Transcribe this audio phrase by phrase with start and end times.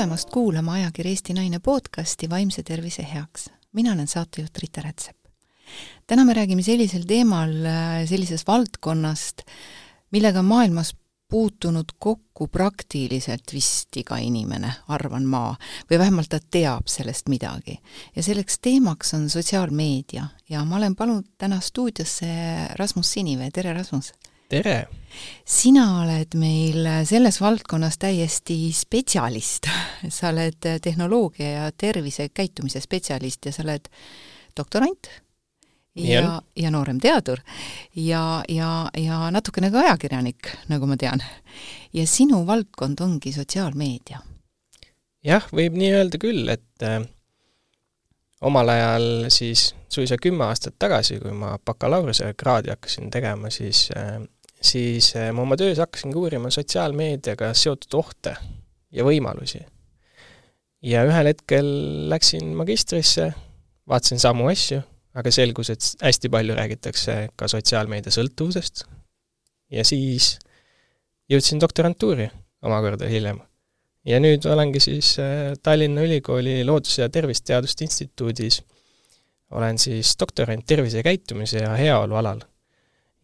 [0.00, 3.50] tulemast kuulama ajakirja Eesti Naine podcasti Vaimse tervise heaks.
[3.72, 5.16] mina olen saatejuht Rita Rätsep.
[6.06, 7.52] täna me räägime sellisel teemal,
[8.06, 9.42] sellisest valdkonnast,
[10.10, 10.96] millega maailmas
[11.28, 15.54] puutunud kokku praktiliselt vist iga inimene, arvan ma,
[15.90, 17.76] või vähemalt ta teab sellest midagi.
[18.16, 22.26] ja selleks teemaks on sotsiaalmeedia ja ma olen palunud täna stuudiosse
[22.74, 24.12] Rasmus Sinivee, tere Rasmus!
[24.48, 24.88] tere!
[25.46, 29.66] Sina oled meil selles valdkonnas täiesti spetsialist.
[30.08, 33.90] sa oled tehnoloogia ja tervisekäitumise spetsialist ja sa oled
[34.56, 35.10] doktorant
[35.94, 37.40] ja, ja noorem teadur
[37.94, 41.22] ja, ja, ja natukene ka ajakirjanik, nagu ma tean.
[41.92, 44.20] ja sinu valdkond ongi sotsiaalmeedia.
[45.24, 47.00] jah, võib nii öelda küll, et äh,
[48.40, 54.20] omal ajal siis suisa kümme aastat tagasi, kui ma bakalaureusekraadi hakkasin tegema, siis äh,
[54.60, 58.36] siis äh, ma oma töös hakkasingi uurima sotsiaalmeediaga seotud ohte
[58.92, 59.62] ja võimalusi.
[60.82, 61.66] ja ühel hetkel
[62.08, 63.30] läksin magistrisse,
[63.88, 64.80] vaatasin samu asju,
[65.14, 68.84] aga selgus, et hästi palju räägitakse ka sotsiaalmeedia sõltuvusest
[69.70, 70.36] ja siis
[71.30, 72.30] jõudsin doktorantuuri
[72.62, 73.40] omakorda hiljem.
[74.04, 78.62] ja nüüd olengi siis äh, Tallinna Ülikooli Loodus- ja Tervisteaduste Instituudis,
[79.50, 82.44] olen siis doktorant tervise käitumise ja heaolu alal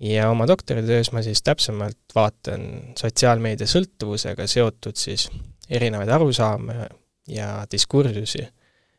[0.00, 2.66] ja oma doktoritöös ma siis täpsemalt vaatan
[2.98, 5.28] sotsiaalmeedia sõltuvusega seotud siis
[5.70, 6.88] erinevaid arusaame
[7.28, 8.46] ja diskursusi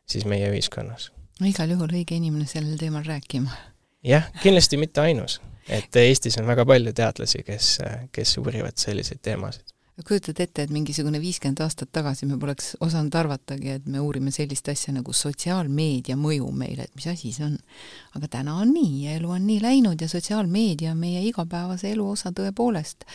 [0.06, 1.10] siis meie ühiskonnas.
[1.40, 3.50] no igal juhul õige inimene sellel teemal rääkima.
[4.04, 5.40] jah, kindlasti mitte ainus.
[5.68, 7.78] et Eestis on väga palju teadlasi, kes,
[8.12, 13.72] kes uurivad selliseid teemasid kujutad ette, et mingisugune viiskümmend aastat tagasi me poleks osanud arvatagi,
[13.78, 17.56] et me uurime sellist asja nagu sotsiaalmeedia mõju meile, et mis asi see on.
[18.14, 22.10] aga täna on nii ja elu on nii läinud ja sotsiaalmeedia on meie igapäevase elu
[22.10, 23.08] osa tõepoolest.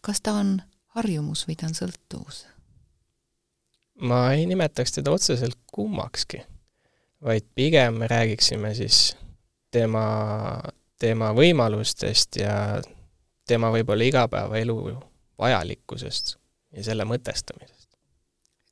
[0.00, 0.62] kas ta on
[0.96, 2.46] harjumus või ta on sõltuvus?
[4.00, 6.42] ma ei nimetaks teda otseselt kummakski,
[7.22, 9.16] vaid pigem me räägiksime siis
[9.70, 10.62] tema,
[10.98, 12.82] tema võimalustest ja
[13.46, 15.02] tema võib-olla igapäevaelu
[15.42, 16.36] vajalikkusest
[16.72, 17.88] ja selle mõtestamisest.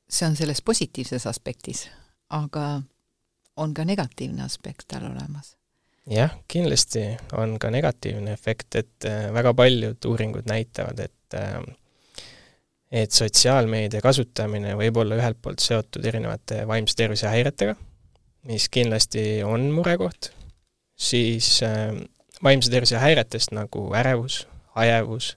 [0.09, 1.85] see on selles positiivses aspektis,
[2.29, 2.81] aga
[3.61, 5.55] on ka negatiivne aspekt tal olemas?
[6.09, 7.05] jah, kindlasti
[7.37, 11.61] on ka negatiivne efekt, et äh, väga paljud uuringud näitavad, et äh,
[12.91, 17.77] et sotsiaalmeedia kasutamine võib olla ühelt poolt seotud erinevate vaimse tervise häiretega,
[18.51, 20.33] mis kindlasti on murekoht,
[20.99, 21.93] siis äh,
[22.43, 24.41] vaimse tervise häiretest nagu ärevus,
[24.75, 25.35] hajevus,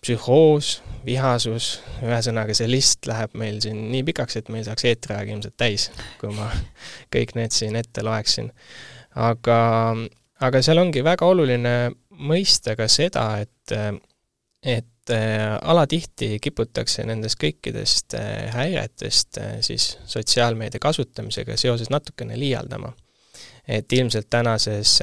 [0.00, 5.56] psühhoos, vihasus, ühesõnaga see list läheb meil siin nii pikaks, et meil saaks eetriaeg ilmselt
[5.60, 5.88] täis,
[6.20, 6.48] kui ma
[7.14, 8.50] kõik need siin ette loeksin.
[9.20, 9.58] aga,
[10.40, 11.74] aga seal ongi väga oluline
[12.20, 13.74] mõista ka seda, et,
[14.62, 22.92] et äh, alatihti kiputakse nendest kõikidest äh, häiretest äh, siis sotsiaalmeedia kasutamisega seoses natukene liialdama.
[23.68, 24.98] et ilmselt tänases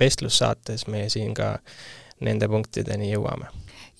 [0.00, 1.58] vestlussaates me siin ka
[2.22, 3.50] nende punktideni jõuame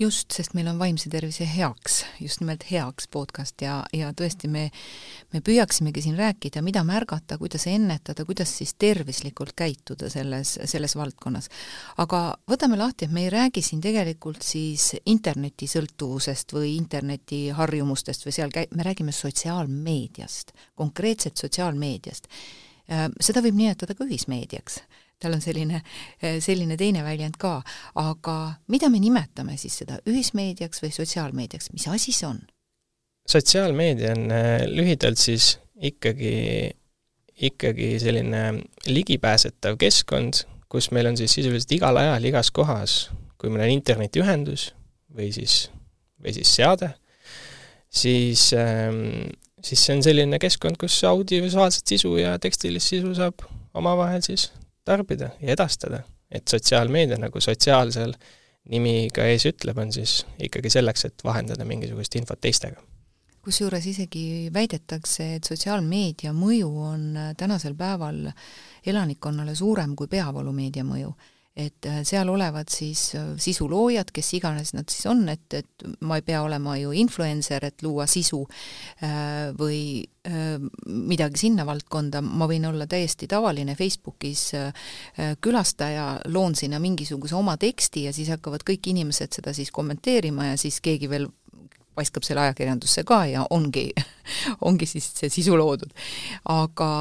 [0.03, 4.67] just, sest meil on vaimse tervise heaks, just nimelt heaks podcast ja, ja tõesti, me,
[5.35, 11.51] me püüaksimegi siin rääkida, mida märgata, kuidas ennetada, kuidas siis tervislikult käituda selles, selles valdkonnas.
[12.03, 18.55] aga võtame lahti, et me ei räägi siin tegelikult siis internetisõltuvusest või internetiharjumustest või seal
[18.55, 22.29] käi-, me räägime sotsiaalmeediast, konkreetselt sotsiaalmeediast.
[22.91, 24.83] Äh, seda võib nimetada ka ühismeediaks
[25.23, 25.83] tal on selline,
[26.43, 27.61] selline teine väljend ka,
[28.03, 28.39] aga
[28.73, 32.43] mida me nimetame siis seda ühismeediaks või sotsiaalmeediaks, mis asi see on?
[33.29, 36.71] sotsiaalmeedia on äh, lühidalt siis ikkagi,
[37.43, 43.67] ikkagi selline ligipääsetav keskkond, kus meil on siis sisuliselt igal ajal igas kohas, kui meil
[43.67, 44.71] on internetiühendus
[45.13, 45.67] või siis,
[46.23, 46.93] või siis seade,
[47.93, 49.31] siis, ähm,
[49.63, 53.45] siis see on selline keskkond, kus audiovisuaalset sisu ja tekstilist sisu saab
[53.75, 54.51] omavahel siis
[54.85, 56.03] tarbida ja edastada.
[56.33, 58.15] et sotsiaalmeedia, nagu sotsiaalsel
[58.73, 62.81] nimi ka ees ütleb, on siis ikkagi selleks, et vahendada mingisugust infot teistega.
[63.43, 68.31] kusjuures isegi väidetakse, et sotsiaalmeedia mõju on tänasel päeval
[68.87, 71.13] elanikkonnale suurem kui peavoolumeedia mõju
[71.57, 76.17] et äh, seal olevad siis äh, sisuloojad, kes iganes nad siis on, et, et ma
[76.17, 78.41] ei pea olema ju influencer, et luua sisu
[79.05, 79.83] äh, või
[80.23, 84.43] midagi sinna valdkonda, ma võin olla täiesti tavaline Facebookis
[85.43, 90.61] külastaja, loon sinna mingisuguse oma teksti ja siis hakkavad kõik inimesed seda siis kommenteerima ja
[90.63, 91.27] siis keegi veel
[91.99, 93.89] paiskab selle ajakirjandusse ka ja ongi,
[94.69, 95.91] ongi siis see sisu loodud.
[96.55, 96.93] aga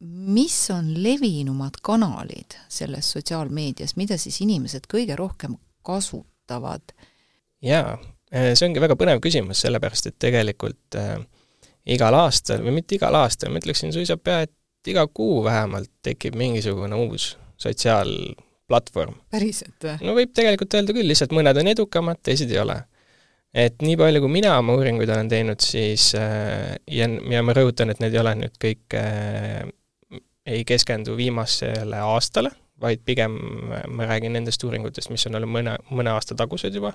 [0.00, 5.56] mis on levinumad kanalid selles sotsiaalmeedias, mida siis inimesed kõige rohkem
[5.86, 6.92] kasutavad?
[7.64, 7.96] jaa,
[8.30, 11.16] see ongi väga põnev küsimus, sellepärast et tegelikult äh,
[11.96, 16.36] igal aastal või mitte igal aastal, ma ütleksin suisa pea, et iga kuu vähemalt tekib
[16.38, 17.32] mingisugune uus
[17.62, 19.16] sotsiaalplatvorm.
[19.32, 19.96] päriselt või?
[20.04, 22.76] no võib tegelikult öelda küll, lihtsalt mõned on edukamad, teised ei ole.
[23.54, 27.90] et nii palju, kui mina oma uuringuid olen teinud, siis äh, ja, ja ma rõhutan,
[27.90, 29.00] et need ei ole nüüd kõik
[30.46, 33.32] ei keskendu viimasele aastale, vaid pigem
[33.88, 36.92] ma räägin nendest uuringutest, mis on olnud mõne, mõne aasta tagused juba,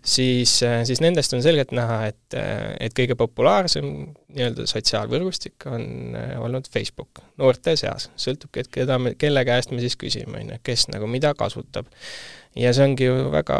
[0.00, 0.54] siis,
[0.88, 2.36] siis nendest on selgelt näha, et,
[2.80, 3.90] et kõige populaarsem
[4.32, 9.98] nii-öelda sotsiaalvõrgustik on olnud Facebook noorte seas, sõltubki, et keda me, kelle käest me siis
[10.00, 11.90] küsime, on ju, kes nagu mida kasutab.
[12.56, 13.58] ja see ongi ju väga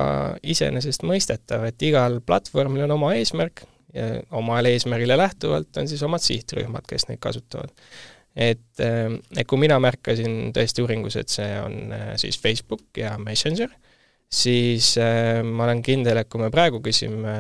[0.55, 6.87] iseenesestmõistetav, et igal platvormil on oma eesmärk ja omale eesmärgile lähtuvalt on siis omad sihtrühmad,
[6.89, 7.75] kes neid kasutavad
[8.41, 13.17] et, ähm, et kui mina märkasin tõesti uuringus, et see on äh, siis Facebook ja
[13.21, 13.73] Messenger,
[14.31, 17.35] siis äh, ma olen kindel, et kui me praegu küsime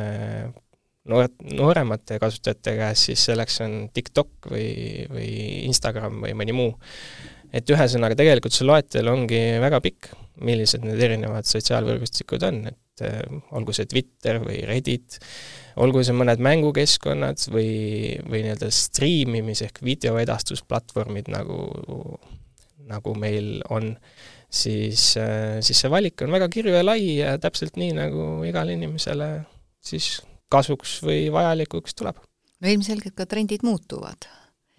[1.11, 4.71] noor, nooremate kasutajate käest, siis selleks on TikTok või,
[5.11, 5.31] või
[5.71, 6.75] Instagram või mõni muu.
[7.53, 10.13] et ühesõnaga, tegelikult see loetelu ongi väga pikk,
[10.47, 13.03] millised need erinevad sotsiaalvõrgustikud on, et
[13.57, 15.19] olgu see Twitter või Reddit,
[15.77, 21.61] olgu see mõned mängukeskkonnad või, või nii-öelda striimimis- ehk videoedastusplatvormid, nagu,
[22.91, 23.93] nagu meil on,
[24.49, 29.31] siis, siis see valik on väga kirju ja lai ja täpselt nii, nagu igale inimesele
[29.81, 30.19] siis
[30.51, 32.19] kasuks või vajalikuks tuleb.
[32.61, 34.27] no ilmselgelt ka trendid muutuvad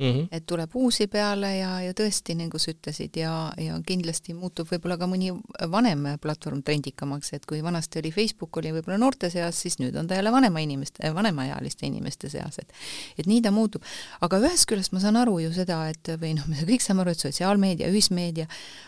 [0.01, 0.27] mm, -hmm.
[0.31, 4.97] et tuleb uusi peale ja, ja tõesti, nagu sa ütlesid, ja, ja kindlasti muutub võib-olla
[4.97, 5.31] ka mõni
[5.71, 10.07] vanem platvorm trendikamaks, et kui vanasti oli Facebook, oli võib-olla noorte seas, siis nüüd on
[10.07, 12.73] ta jälle vanema inimeste, vanemaealiste inimeste seas, et
[13.17, 13.83] et nii ta muutub.
[14.21, 17.11] aga ühest küljest ma saan aru ju seda, et või noh, me kõik saame aru,
[17.11, 18.47] et sotsiaalmeedia, ühismeedia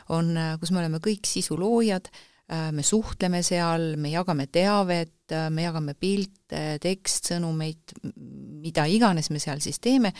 [0.10, 2.10] on, kus me oleme kõik sisuloojad,
[2.72, 7.94] me suhtleme seal, me jagame teavet, me jagame pilte, tekstsõnumeid,
[8.64, 10.14] mida iganes me seal siis teeme,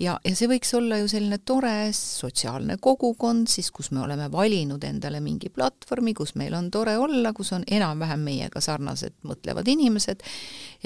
[0.00, 4.84] ja, ja see võiks olla ju selline tore sotsiaalne kogukond siis, kus me oleme valinud
[4.86, 10.22] endale mingi platvormi, kus meil on tore olla, kus on enam-vähem meiega sarnased mõtlevad inimesed,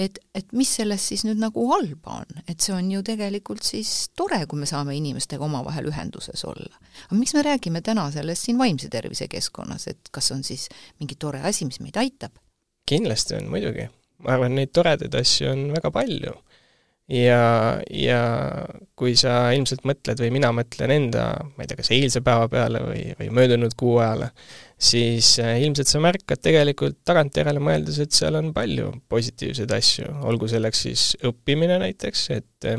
[0.01, 3.93] et, et mis selles siis nüüd nagu halba on, et see on ju tegelikult siis
[4.17, 6.79] tore, kui me saame inimestega omavahel ühenduses olla.
[7.07, 10.69] aga miks me räägime täna sellest siin vaimse tervise keskkonnas, et kas on siis
[10.99, 12.33] mingi tore asi, mis meid aitab?
[12.89, 13.87] kindlasti on, muidugi.
[14.23, 16.33] ma arvan, neid toredaid asju on väga palju
[17.11, 18.19] ja, ja
[18.99, 22.83] kui sa ilmselt mõtled või mina mõtlen enda, ma ei tea, kas eilse päeva peale
[22.83, 24.29] või, või möödunud kuu ajale,
[24.79, 30.49] siis äh, ilmselt sa märkad tegelikult tagantjärele mõeldes, et seal on palju positiivseid asju, olgu
[30.51, 32.71] selleks siis õppimine näiteks, et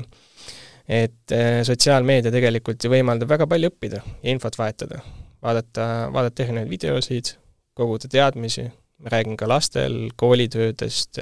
[0.84, 5.00] et äh, sotsiaalmeedia tegelikult ju võimaldab väga palju õppida ja infot vahetada.
[5.44, 7.34] vaadata, vaadata erinevaid videosid,
[7.76, 8.64] koguda teadmisi,
[9.04, 11.20] ma räägin ka lastel koolitöödest,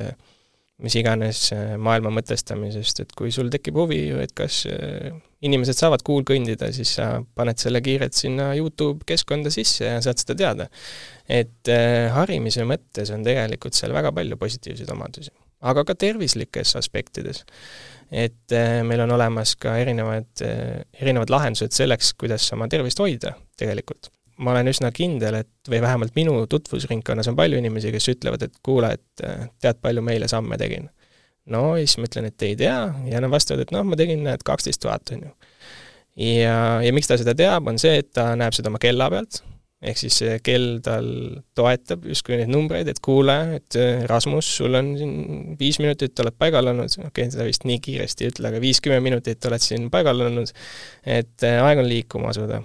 [0.83, 5.13] mis iganes äh, maailma mõtestamisest, et kui sul tekib huvi, et kas äh,
[5.47, 7.09] inimesed saavad kuul kõndida, siis sa
[7.39, 10.69] paned selle kiirelt sinna YouTube keskkonda sisse ja saad seda teada.
[11.29, 15.31] et äh, harimise mõttes on tegelikult seal väga palju positiivseid omadusi,
[15.63, 17.45] aga ka tervislikes aspektides.
[18.11, 20.43] et meil on olemas ka erinevad,
[21.01, 24.11] erinevad lahendused selleks, kuidas oma tervist hoida tegelikult
[24.43, 28.59] ma olen üsna kindel, et või vähemalt minu tutvusringkonnas on palju inimesi, kes ütlevad, et
[28.65, 30.91] kuule, et äh, tead, palju ma eile samme tegin.
[31.53, 32.77] no siis ma ütlen, et ei tea
[33.11, 35.33] ja nad vastavad, et noh, ma tegin, näed, kaksteist tuhat, on ju.
[36.27, 39.43] ja, ja miks ta seda teab, on see, et ta näeb seda oma kella pealt,
[39.83, 41.09] ehk siis see kell tal
[41.59, 45.17] toetab justkui neid numbreid, et kuule, et äh, Rasmus, sul on siin
[45.59, 49.07] viis minutit, oled paigal olnud, okei okay,, seda vist nii kiiresti ei ütle, aga viiskümmend
[49.07, 50.55] minutit oled siin paigal olnud,
[51.03, 52.63] et äh, aeg on liikuma asuda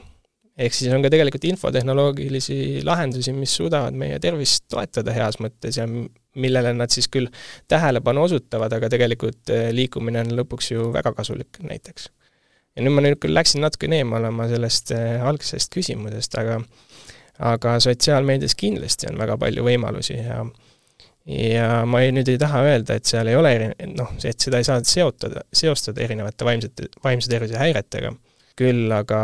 [0.58, 5.86] ehk siis on ka tegelikult infotehnoloogilisi lahendusi, mis suudavad meie tervist toetada heas mõttes ja
[5.88, 7.30] millele nad siis küll
[7.70, 12.10] tähelepanu osutavad, aga tegelikult eh, liikumine on lõpuks ju väga kasulik näiteks.
[12.76, 16.62] ja nüüd ma nüüd küll läksin natukene eemale oma sellest eh, algsest küsimusest, aga
[17.38, 20.42] aga sotsiaalmeedias kindlasti on väga palju võimalusi ja
[21.28, 24.62] ja ma ei, nüüd ei taha öelda, et seal ei ole eri-, noh, et seda
[24.62, 28.14] ei saa seotada, seostada erinevate vaimsete, vaimse tervise häiretega
[28.58, 29.22] küll aga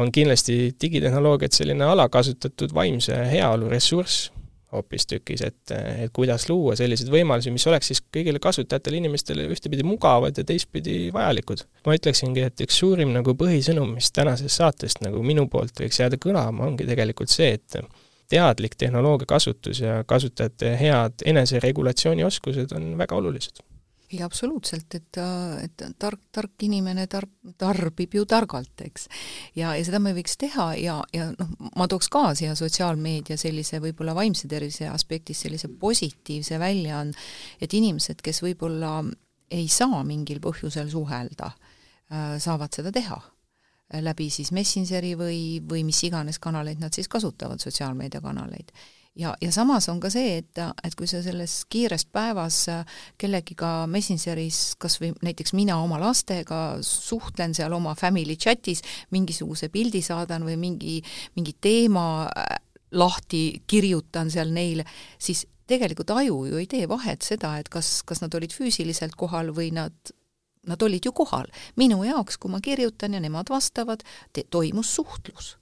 [0.00, 4.30] on kindlasti digitehnoloogiad selline alakasutatud vaimse heaolu ressurss
[4.72, 10.38] hoopistükkis, et, et kuidas luua selliseid võimalusi, mis oleks siis kõigile kasutajatele inimestele ühtepidi mugavad
[10.38, 11.66] ja teistpidi vajalikud.
[11.86, 16.20] ma ütleksingi, et üks suurim nagu põhisõnum, mis tänasest saatest nagu minu poolt võiks jääda
[16.20, 17.76] kõlama, ongi tegelikult see, et
[18.32, 23.60] teadlik tehnoloogia kasutus ja kasutajate head eneseregulatsiooni oskused on väga olulised
[24.12, 25.18] ei, absoluutselt, et,
[25.62, 27.28] et tark, tark inimene tar-,
[27.58, 29.08] tarbib ju targalt, eks.
[29.58, 33.80] ja, ja seda me võiks teha ja, ja noh, ma tooks ka siia sotsiaalmeedia sellise
[33.82, 37.12] võib-olla vaimse tervise aspektis sellise positiivse välja on,
[37.60, 38.98] et inimesed, kes võib-olla
[39.52, 41.52] ei saa mingil põhjusel suhelda,
[42.12, 43.20] äh, saavad seda teha
[44.00, 48.72] läbi siis Messengeri või, või mis iganes kanaleid nad siis kasutavad, sotsiaalmeediakanaleid
[49.14, 52.64] ja, ja samas on ka see, et, et kui sa selles kiires päevas
[53.20, 58.82] kellegiga Messengeris, kas või näiteks mina oma lastega suhtlen seal oma family chatis,
[59.14, 60.98] mingisuguse pildi saadan või mingi,
[61.36, 62.56] mingi teema äh,
[62.92, 64.86] lahti kirjutan seal neile,
[65.18, 69.54] siis tegelikult aju ju ei tee vahet seda, et kas, kas nad olid füüsiliselt kohal
[69.56, 70.16] või nad
[70.62, 71.48] Nad olid ju kohal.
[71.74, 74.04] minu jaoks, kui ma kirjutan ja nemad vastavad,
[74.50, 75.56] toimus suhtlus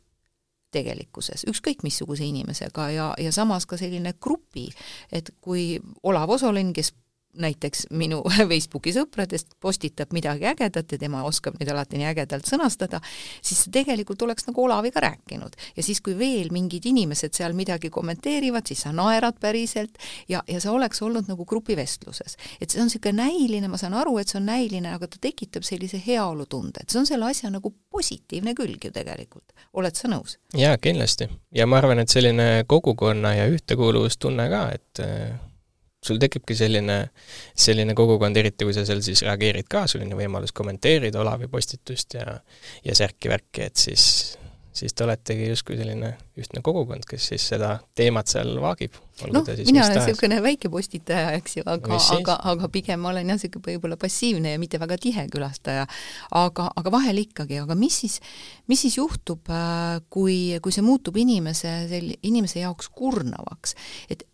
[0.71, 4.69] tegelikkuses, ükskõik missuguse inimesega ja, ja samas ka selline grupi,
[5.13, 6.93] et kui Olav Osolin, kes
[7.39, 13.01] näiteks minu Facebooki sõpradest postitab midagi ägedat ja tema oskab neid alati nii ägedalt sõnastada,
[13.43, 15.57] siis tegelikult oleks nagu Olaviga rääkinud.
[15.77, 20.61] ja siis, kui veel mingid inimesed seal midagi kommenteerivad, siis sa naerad päriselt ja, ja
[20.61, 22.37] sa oleks olnud nagu grupivestluses.
[22.61, 25.67] et see on niisugune näiline, ma saan aru, et see on näiline, aga ta tekitab
[25.67, 29.55] sellise heaolutunde, et see on selle asja nagu positiivne külg ju tegelikult.
[29.73, 30.39] oled sa nõus?
[30.57, 31.31] jaa, kindlasti.
[31.55, 35.05] ja ma arvan, et selline kogukonna ja ühtekuuluvustunne ka, et
[36.05, 36.99] sul tekibki selline,
[37.57, 41.51] selline kogukond, eriti kui sa seal siis reageerid ka, sul on ju võimalus kommenteerida Olavi
[41.53, 42.39] postitust ja
[42.85, 44.05] ja särki-värki, et siis,
[44.73, 48.97] siis te oletegi justkui selline ühtne kogukond, kes siis seda teemat seal vaagib.
[49.29, 53.37] noh, mina olen niisugune väike postitaja, eks ju, aga, aga, aga pigem ma olen jah,
[53.37, 55.85] niisugune võib-olla passiivne ja mitte väga tihe külastaja.
[56.41, 58.21] aga, aga vahel ikkagi, aga mis siis,
[58.73, 61.77] mis siis juhtub, äh, kui, kui see muutub inimese,
[62.23, 63.77] inimese jaoks kurnavaks,
[64.09, 64.25] et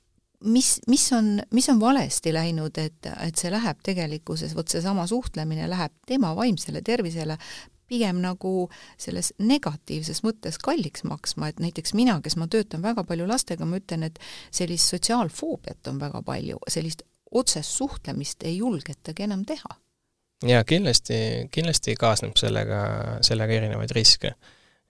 [0.46, 5.68] mis, mis on, mis on valesti läinud, et, et see läheb tegelikkuses, vot seesama suhtlemine
[5.70, 7.38] läheb tema vaimsele tervisele
[7.86, 8.66] pigem nagu
[8.98, 13.80] selles negatiivses mõttes kalliks maksma, et näiteks mina, kes ma töötan väga palju lastega, ma
[13.80, 14.18] ütlen, et
[14.54, 19.78] sellist sotsiaalfoobiat on väga palju, sellist otsest suhtlemist ei julgetagi enam teha.
[20.46, 22.82] jaa, kindlasti, kindlasti kaasneb sellega,
[23.26, 24.34] sellega erinevaid riske.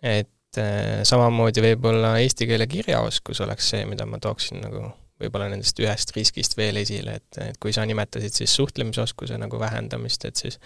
[0.03, 5.79] et äh, samamoodi võib-olla eesti keele kirjaoskus oleks see, mida ma tooksin nagu võib-olla nendest
[5.81, 10.61] ühest riskist veel esile, et, et kui sa nimetasid siis suhtlemisoskuse nagu vähendamist, et siis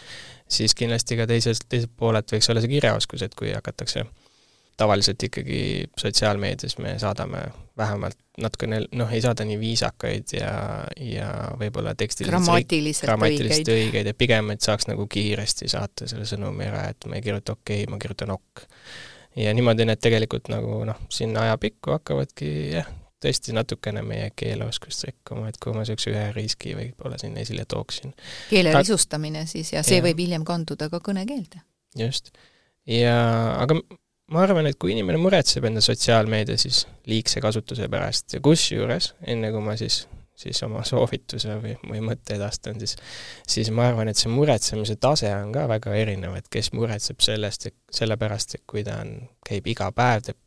[0.51, 4.07] siis kindlasti ka teiselt, teiselt poolelt võiks olla see kirjaoskus, et kui hakatakse
[4.81, 5.61] tavaliselt ikkagi
[6.01, 7.43] sotsiaalmeedias me saadame
[7.77, 10.53] vähemalt natukene, noh, ei saada nii viisakaid ja,
[10.97, 11.29] ja
[11.61, 13.91] võib-olla tekstiliselt grammatiliselt, grammatiliselt õigeid.
[13.91, 17.59] õigeid ja pigem, et saaks nagu kiiresti saata selle sõnumi ära, et ma ei kirjuta
[17.59, 18.65] okei okay,, ma kirjutan ok.
[19.45, 22.89] ja niimoodi need tegelikult nagu noh, sinna ajapikku hakkavadki jah,
[23.21, 28.15] tõesti natukene meie keeleoskust rikkuma, et kui ma niisuguse ühe riski võib-olla siin esile tooksin.
[28.51, 30.05] keele risustamine siis ja see ja.
[30.09, 31.63] võib hiljem kanduda ka kõnekeelde.
[31.99, 32.33] just.
[32.89, 33.17] ja
[33.61, 33.77] aga
[34.31, 39.53] ma arvan, et kui inimene muretseb enda sotsiaalmeedia siis liigse kasutuse pärast ja kusjuures, enne
[39.53, 40.07] kui ma siis
[40.41, 42.97] siis oma soovituse või, või mõtte edastan, siis
[43.45, 47.67] siis ma arvan, et see muretsemise tase on ka väga erinev, et kes muretseb sellest,
[47.69, 50.39] et sellepärast, et kui ta on, käib iga päev, teeb,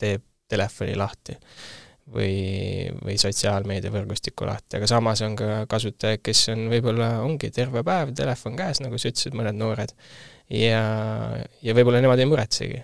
[0.00, 1.36] teeb telefoni lahti
[2.14, 8.14] või, või sotsiaalmeediavõrgustiku lahti, aga samas on ka kasutajaid, kes on võib-olla, ongi terve päev
[8.18, 9.94] telefon käes, nagu sa ütlesid, mõned noored,
[10.52, 10.82] ja,
[11.64, 12.82] ja võib-olla nemad ei muretsegi.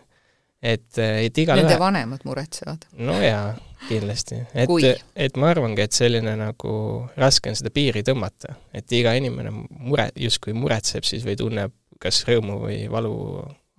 [0.62, 2.88] et, et igal Nende vanemad muretsevad?
[2.98, 3.52] no jaa,
[3.88, 4.42] kindlasti.
[4.54, 6.72] et, et ma arvangi, et selline nagu
[7.16, 12.22] raske on seda piiri tõmmata, et iga inimene mure, justkui muretseb siis või tunneb kas
[12.28, 13.14] rõõmu või valu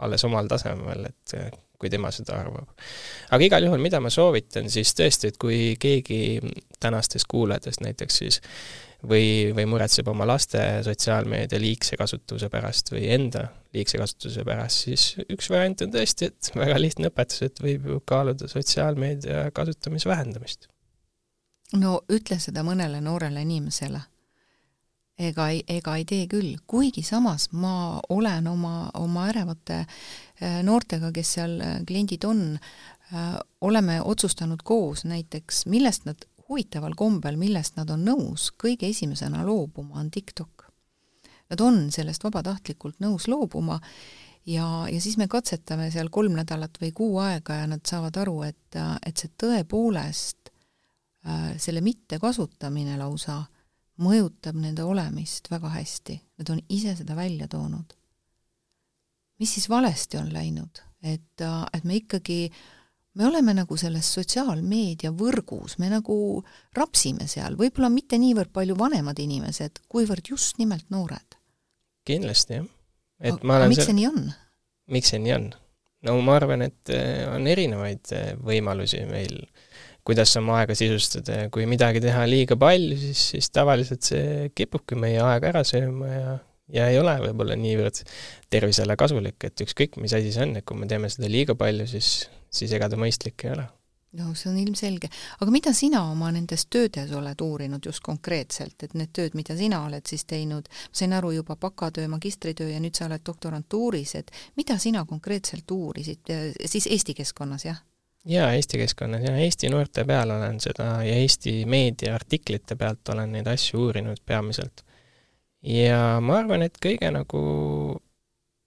[0.03, 2.67] alles omal tasemel, et kui tema seda arvab.
[3.31, 6.39] aga igal juhul, mida ma soovitan, siis tõesti, et kui keegi
[6.79, 8.41] tänastest kuulajatest näiteks siis
[9.07, 15.07] või, või muretseb oma laste sotsiaalmeedia liigse kasutuse pärast või enda liigse kasutuse pärast, siis
[15.29, 20.67] üks variant on tõesti, et väga lihtne õpetus, et võib ju kaaluda sotsiaalmeedia kasutamise vähendamist.
[21.79, 24.01] no ütle seda mõnele noorele inimesele
[25.19, 29.97] ega ei, ega ei tee küll, kuigi samas ma olen oma, oma ärevate äh,
[30.63, 32.59] noortega, kes seal äh, kliendid on,
[33.13, 39.43] äh, oleme otsustanud koos näiteks, millest nad huvitaval kombel, millest nad on nõus kõige esimesena
[39.45, 40.65] loobuma, on TikTok.
[41.49, 43.79] Nad on sellest vabatahtlikult nõus loobuma
[44.45, 48.43] ja, ja siis me katsetame seal kolm nädalat või kuu aega ja nad saavad aru,
[48.45, 50.51] et, et see tõepoolest,
[51.59, 53.47] selle mittekasutamine lausa äh,
[53.99, 57.95] mõjutab nende olemist väga hästi, nad on ise seda välja toonud.
[59.39, 62.41] Mis siis valesti on läinud, et, et me ikkagi
[63.19, 66.15] me oleme nagu selles sotsiaalmeedia võrgus, me nagu
[66.77, 71.37] rapsime seal, võib-olla mitte niivõrd palju vanemad inimesed, kuivõrd just nimelt noored.
[72.07, 72.69] kindlasti, jah.
[73.19, 74.29] et aga, ma olen miks see nii on?
[74.93, 75.49] miks see nii on?
[76.07, 79.41] no ma arvan, et eh, on erinevaid eh, võimalusi meil,
[80.07, 84.97] kuidas oma aega sisustada ja kui midagi teha liiga palju, siis, siis tavaliselt see kipubki
[84.97, 86.37] meie aega ära sööma ja
[86.73, 88.03] ja ei ole võib-olla niivõrd
[88.51, 91.87] tervisele kasulik, et ükskõik, mis asi see on, et kui me teeme seda liiga palju,
[91.89, 93.67] siis, siis ega ta mõistlik ei ole.
[94.19, 95.09] no see on ilmselge.
[95.39, 99.83] aga mida sina oma nendes töödes oled uurinud just konkreetselt, et need tööd, mida sina
[99.85, 104.31] oled siis teinud, ma sain aru juba bakatöö, magistritöö ja nüüd sa oled doktorantuuris, et
[104.57, 106.33] mida sina konkreetselt uurisid,
[106.65, 107.81] siis Eesti keskkonnas, jah?
[108.25, 113.47] jaa, Eesti keskkonnas ja Eesti noorte peal olen seda ja Eesti meediaartiklite pealt olen neid
[113.47, 114.85] asju uurinud peamiselt
[115.65, 117.41] ja ma arvan, et kõige nagu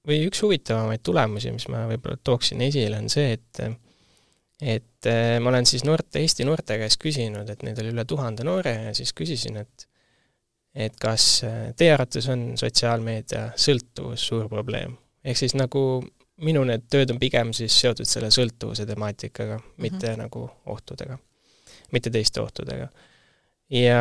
[0.09, 3.63] või üks huvitavamaid tulemusi, mis ma võib-olla tooksin esile, on see, et
[4.63, 8.47] et äh, ma olen siis noorte, Eesti noorte käest küsinud, et neid oli üle tuhande
[8.47, 9.89] noore ja siis küsisin, et
[10.73, 14.97] et kas äh, teie arvates on sotsiaalmeedia sõltuvus suur probleem?
[15.25, 16.03] ehk siis nagu
[16.43, 19.83] minu need tööd on pigem siis seotud selle sõltuvuse temaatikaga mm, -hmm.
[19.85, 21.19] mitte nagu ohtudega,
[21.93, 22.89] mitte teiste ohtudega
[23.73, 24.01] ja,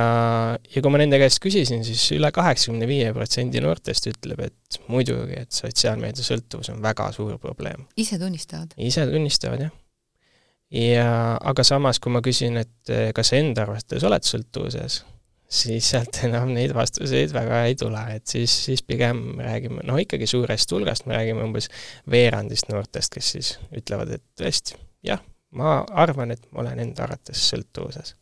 [0.59, 5.37] ja kui ma nende käest küsisin, siis üle kaheksakümne viie protsendi noortest ütleb, et muidugi,
[5.45, 7.87] et sotsiaalmeedia sõltuvus on väga suur probleem.
[7.99, 8.75] ise tunnistavad?
[8.77, 9.71] ise tunnistavad, jah.
[10.75, 11.07] ja
[11.53, 15.01] aga samas, kui ma küsin, et eh, kas enda arvates oled sõltuvuses,
[15.51, 20.27] siis sealt enam neid vastuseid väga ei tule, et siis, siis pigem räägime, noh ikkagi
[20.29, 21.71] suurest hulgast, me räägime umbes
[22.11, 25.23] veerandist noortest, kes siis ütlevad, et tõesti, jah,
[25.55, 28.15] ma arvan, et ma olen enda arvates sõltuvuses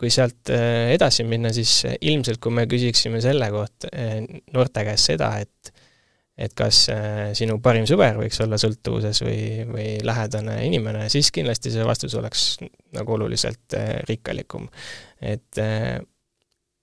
[0.00, 4.20] kui sealt äh, edasi minna, siis äh, ilmselt kui me küsiksime selle kohta äh,
[4.54, 5.74] noorte käest seda, et
[6.34, 6.88] et kas
[7.38, 12.56] sinu parim sõber võiks olla sõltuvuses või, või lähedane inimene, siis kindlasti see vastus oleks
[12.90, 13.76] nagu oluliselt
[14.08, 14.66] rikkalikum.
[15.22, 15.60] et,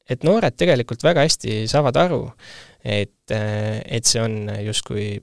[0.07, 2.21] et noored tegelikult väga hästi saavad aru,
[2.79, 4.39] et, et see on
[4.69, 5.17] justkui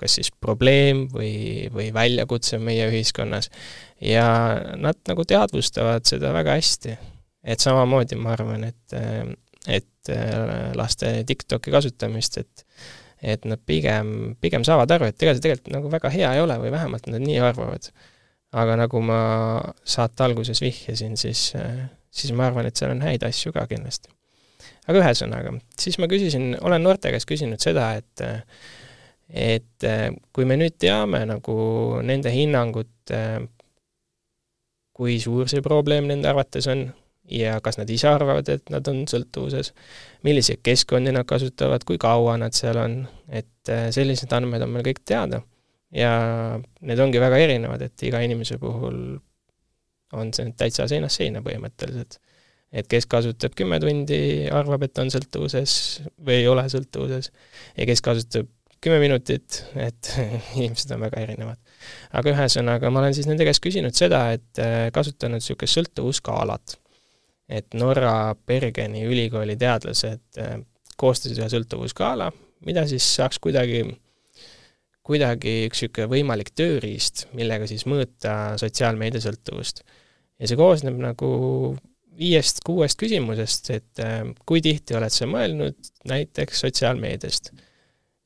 [0.00, 3.52] kas siis probleem või, või väljakutse meie ühiskonnas
[4.00, 4.24] ja
[4.80, 6.96] nad nagu teadvustavad seda väga hästi
[7.44, 8.96] et samamoodi ma arvan, et,
[9.68, 10.12] et
[10.76, 12.66] laste TikToki kasutamist, et
[13.20, 16.56] et nad pigem, pigem saavad aru, et ega see tegelikult nagu väga hea ei ole
[16.62, 17.90] või vähemalt nad nii arvavad.
[18.50, 19.18] aga nagu ma
[19.86, 21.52] saate alguses vihjasin, siis,
[22.10, 24.10] siis ma arvan, et seal on häid asju ka kindlasti.
[24.88, 28.24] aga ühesõnaga, siis ma küsisin, olen noorte käest küsinud seda, et
[29.30, 29.88] et
[30.32, 31.56] kui me nüüd teame nagu
[32.02, 33.12] nende hinnangut,
[34.96, 36.88] kui suur see probleem nende arvates on,
[37.30, 39.72] ja kas nad ise arvavad, et nad on sõltuvuses,
[40.26, 44.86] milliseid keskkondi nad kasutavad, kui kaua nad seal on, et äh, sellised andmed on meil
[44.90, 45.42] kõik teada.
[45.90, 46.10] ja
[46.86, 49.18] need ongi väga erinevad, et iga inimese puhul
[50.14, 52.20] on see täitsa seinast seina põhimõtteliselt.
[52.70, 55.72] et kes kasutab kümme tundi, arvab, et on sõltuvuses
[56.22, 57.32] või ei ole sõltuvuses,
[57.76, 58.46] ja kes kasutab
[58.80, 60.12] kümme minutit, et
[60.58, 61.58] inimesed on väga erinevad.
[62.12, 66.78] aga ühesõnaga, ma olen siis nende käest küsinud seda, et äh, kasutanud niisugust sõltuvusskaalat
[67.50, 70.60] et Norra Bergeni ülikooli teadlased äh,
[71.00, 72.30] koostasid ühe sõltuvusskaala,
[72.66, 73.82] mida siis saaks kuidagi,
[75.06, 79.82] kuidagi üks niisugune võimalik tööriist, millega siis mõõta sotsiaalmeedia sõltuvust.
[80.38, 81.30] ja see koosneb nagu
[82.20, 87.52] viiest-kuuest küsimusest, et äh, kui tihti oled sa mõelnud näiteks sotsiaalmeediast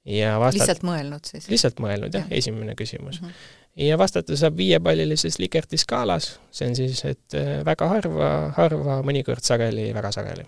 [0.04, 0.60] ja vastat-...
[0.60, 1.48] lihtsalt mõelnud siis?
[1.52, 3.28] lihtsalt mõelnud, jah ja., esimene küsimus mm.
[3.28, 9.00] -hmm ja vastata saab viiepallilises Likert skaalas, see on siis, et äh, väga harva, harva,
[9.06, 10.46] mõnikord sageli, väga sageli.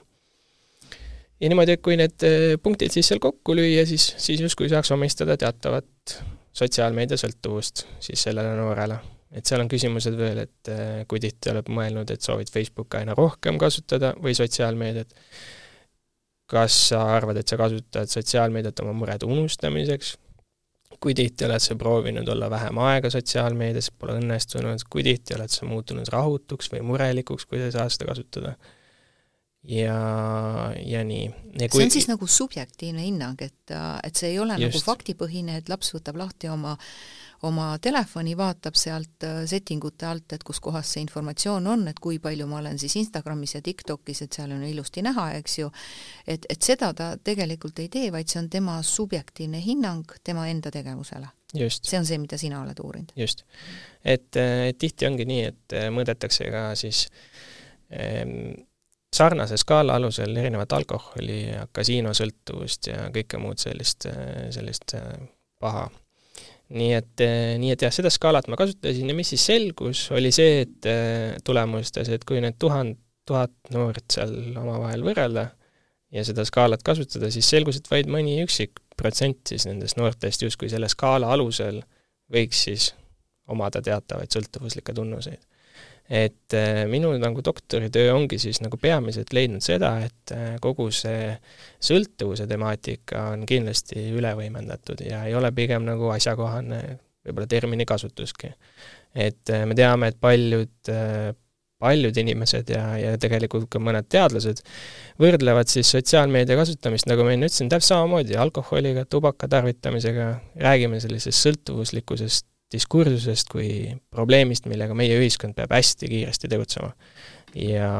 [1.40, 4.92] ja niimoodi, et kui need äh, punktid siis seal kokku lüüa, siis, siis justkui saaks
[4.94, 6.20] omistada teatavat
[6.56, 8.98] sotsiaalmeedia sõltuvust siis sellele noorele.
[9.36, 13.14] et seal on küsimused veel, et äh, kui tihti oled mõelnud, et soovid Facebooki aina
[13.18, 15.18] rohkem kasutada või sotsiaalmeediat,
[16.46, 20.14] kas sa arvad, et sa kasutad sotsiaalmeediat oma murede unustamiseks
[21.00, 25.68] kui tihti oled sa proovinud olla vähem aega sotsiaalmeedias, pole õnnestunud, kui tihti oled sa
[25.68, 28.56] muutunud rahutuks või murelikuks, kui sa ei saa seda kasutada?
[29.66, 29.98] ja,
[30.87, 31.28] ja nii.
[31.59, 31.80] Kui...
[31.80, 34.78] see on siis nagu subjektiivne hinnang, et, et see ei ole nagu Just.
[34.78, 40.33] nagu faktipõhine, et laps võtab lahti oma äh, oma telefoni, vaatab sealt äh, settingute alt,
[40.33, 44.22] et kus kohas see informatsioon on, et kui palju ma olen siis Instagramis ja TikTokis,
[44.25, 45.70] et seal on ilusti näha, eks ju,
[46.27, 50.72] et, et seda ta tegelikult ei tee, vaid see on tema subjektiivne hinnang tema enda
[50.72, 51.29] tegevusele.
[51.57, 53.12] see on see, mida sina oled uurinud.
[53.16, 53.44] just.
[54.05, 57.07] et, et tihti ongi nii, et äh, mõõdetakse ka siis
[57.92, 58.64] ähm,
[59.16, 64.96] sarnase skaala alusel erinevat alkoholi ja kasiinosõltuvust ja kõike muud sellist, äh, sellist
[65.61, 65.87] paha
[66.74, 67.22] nii et,
[67.62, 70.88] nii et jah, seda skaalat ma kasutasin ja mis siis selgus, oli see, et
[71.46, 75.48] tulemustes, et kui need tuhand, tuhat noort seal omavahel võrrelda
[76.14, 80.70] ja seda skaalat kasutada, siis selgus, et vaid mõni üksik protsent siis nendest noortest justkui
[80.72, 81.83] selle skaala alusel
[82.33, 82.92] võiks siis
[83.52, 85.42] omada teatavaid sõltuvuslikke tunnuseid.
[86.09, 91.33] Et äh, minu nagu doktoritöö ongi siis nagu peamiselt leidnud seda, et äh, kogu see
[91.83, 96.83] sõltuvuse temaatika on kindlasti üle võimendatud ja ei ole pigem nagu asjakohane
[97.27, 98.53] võib-olla termini kasutuski.
[99.14, 100.95] et äh, me teame, et paljud
[101.77, 104.62] paljud inimesed ja, ja tegelikult ka mõned teadlased
[105.21, 110.31] võrdlevad siis sotsiaalmeedia kasutamist, nagu ma enne ütlesin, täpselt samamoodi alkoholiga, tubaka tarvitamisega,
[110.62, 113.70] räägime sellisest sõltuvuslikkusest diskursusest kui
[114.11, 116.92] probleemist, millega meie ühiskond peab hästi kiiresti tegutsema.
[117.55, 117.90] ja,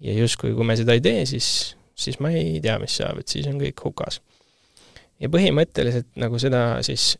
[0.00, 3.28] ja justkui kui me seda ei tee, siis, siis ma ei tea, mis saab, et
[3.28, 4.20] siis on kõik hukas.
[5.20, 7.14] ja põhimõtteliselt nagu seda siis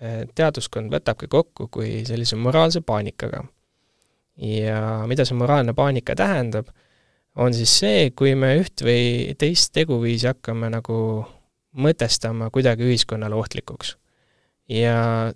[0.00, 3.44] eh, teaduskond võtabki kokku kui sellise moraalse paanikaga
[4.40, 6.70] ja mida see moraalne paanika tähendab,
[7.36, 10.96] on siis see, kui me üht või teist teguviisi hakkame nagu
[11.80, 13.96] mõtestama kuidagi ühiskonnale ohtlikuks.
[14.68, 15.32] ja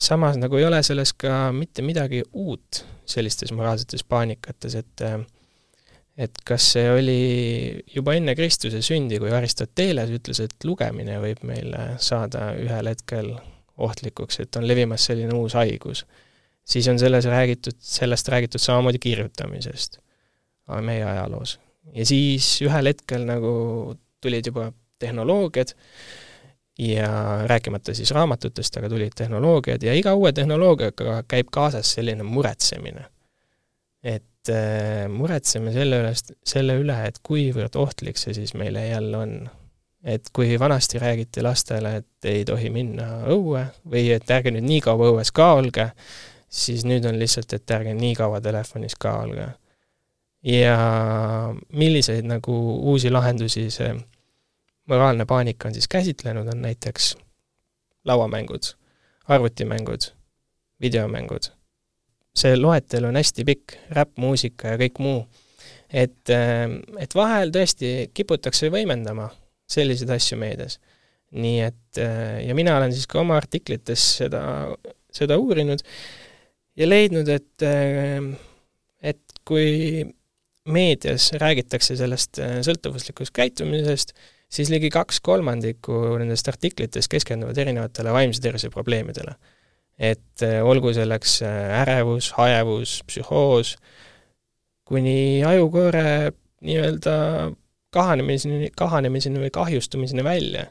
[0.00, 5.06] samas nagu ei ole selles ka mitte midagi uut sellistes moraalsetes paanikates, et
[6.16, 7.20] et kas see oli
[7.92, 13.34] juba enne Kristuse sündi, kui Aristoteles ütles, et lugemine võib meile saada ühel hetkel
[13.76, 16.06] ohtlikuks, et on levimas selline uus haigus
[16.66, 19.98] siis on selles räägitud, sellest räägitud samamoodi kirjutamisest
[20.80, 21.60] meie ajaloos.
[21.94, 23.50] ja siis ühel hetkel nagu
[24.20, 25.74] tulid juba tehnoloogiad
[26.78, 33.04] ja rääkimata siis raamatutest, aga tulid tehnoloogiad ja iga uue tehnoloogiaga käib kaasas selline muretsemine.
[34.04, 36.12] et äh, muretseme selle üle,
[36.46, 39.50] selle üle, et kuivõrd ohtlik see siis meile jälle on.
[40.04, 44.80] et kui vanasti räägiti lastele, et ei tohi minna õue või et ärge nüüd nii
[44.80, 45.88] kaua õues ka olge,
[46.48, 49.48] siis nüüd on lihtsalt, et ärge nii kaua telefonis ka olge.
[50.42, 50.76] ja
[51.72, 52.52] milliseid nagu
[52.92, 53.96] uusi lahendusi see
[54.86, 57.16] moraalne paanika on siis käsitlenud, on näiteks
[58.04, 58.72] lauamängud,
[59.28, 60.10] arvutimängud,
[60.80, 61.52] videomängud.
[62.36, 65.26] see loetelu on hästi pikk, räppmuusika ja kõik muu.
[65.90, 66.28] et,
[66.98, 69.30] et vahel tõesti kiputakse võimendama
[69.68, 70.78] selliseid asju meedias.
[71.30, 71.98] nii et
[72.46, 74.42] ja mina olen siis ka oma artiklites seda,
[75.12, 75.82] seda uurinud
[76.76, 78.20] ja leidnud, et, äh,
[79.02, 80.04] et kui
[80.66, 84.14] meedias räägitakse sellest äh, sõltuvuslikust käitumisest,
[84.48, 89.34] siis ligi kaks kolmandikku nendest artiklitest keskenduvad erinevatele vaimse tervise probleemidele.
[89.98, 91.40] et äh, olgu selleks
[91.80, 93.76] ärevus, hajevus, psühhoos,
[94.84, 97.14] kuni ajukoore nii-öelda
[97.96, 100.66] kahanemiseni, kahanemiseni või kahjustumiseni välja.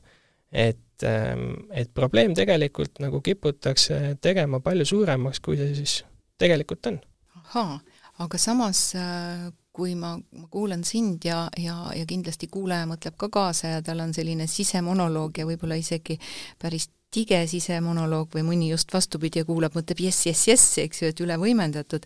[0.51, 6.03] et ähm, et probleem tegelikult nagu kiputakse tegema palju suuremaks, kui see siis
[6.37, 6.99] tegelikult on.
[7.41, 7.79] ahaa,
[8.23, 13.29] aga samas äh, kui ma, ma kuulan sind ja, ja, ja kindlasti kuulaja mõtleb ka
[13.33, 16.15] kaasa ja tal on selline sisemonoloog ja võib-olla isegi
[16.61, 21.11] päris tige sisemonoloog või mõni just vastupidi ja kuulab, mõtleb jess, jess, jess, eks ju,
[21.11, 22.05] et üle võimendatud.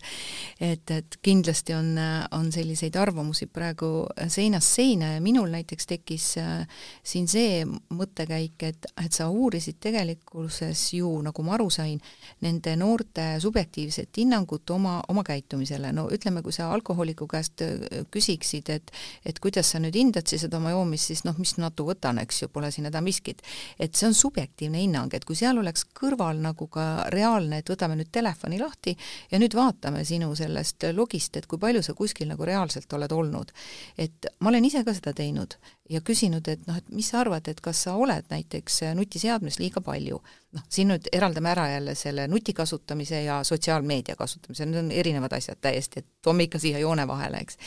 [0.60, 1.96] et, et kindlasti on,
[2.36, 8.86] on selliseid arvamusi praegu seinast seina ja minul näiteks tekkis äh, siin see mõttekäik, et,
[9.04, 12.00] et sa uurisid tegelikkuses ju, nagu ma aru sain,
[12.44, 18.70] nende noorte subjektiivset hinnangut oma, oma käitumisele, no ütleme, kui sa alkoholiku käest äh, küsiksid,
[18.70, 18.94] et
[19.24, 22.42] et kuidas sa nüüd hindad siis seda oma joomist, siis noh, mis natu võtan, eks
[22.42, 23.42] ju, pole siin häda miskit.
[23.78, 27.70] et see on subjektiivne hinnang, hinnang, et kui seal oleks kõrval nagu ka reaalne, et
[27.70, 28.96] võtame nüüd telefoni lahti
[29.30, 33.52] ja nüüd vaatame sinu sellest logist, et kui palju sa kuskil nagu reaalselt oled olnud.
[33.98, 35.56] et ma olen ise ka seda teinud
[35.90, 39.82] ja küsinud, et noh, et mis sa arvad, et kas sa oled näiteks nutiseadmes liiga
[39.84, 40.20] palju
[40.56, 45.34] noh, siin nüüd eraldame ära jälle selle nuti kasutamise ja sotsiaalmeedia kasutamise, need on erinevad
[45.36, 47.58] asjad täiesti, et toome ikka siia joone vahele, eks.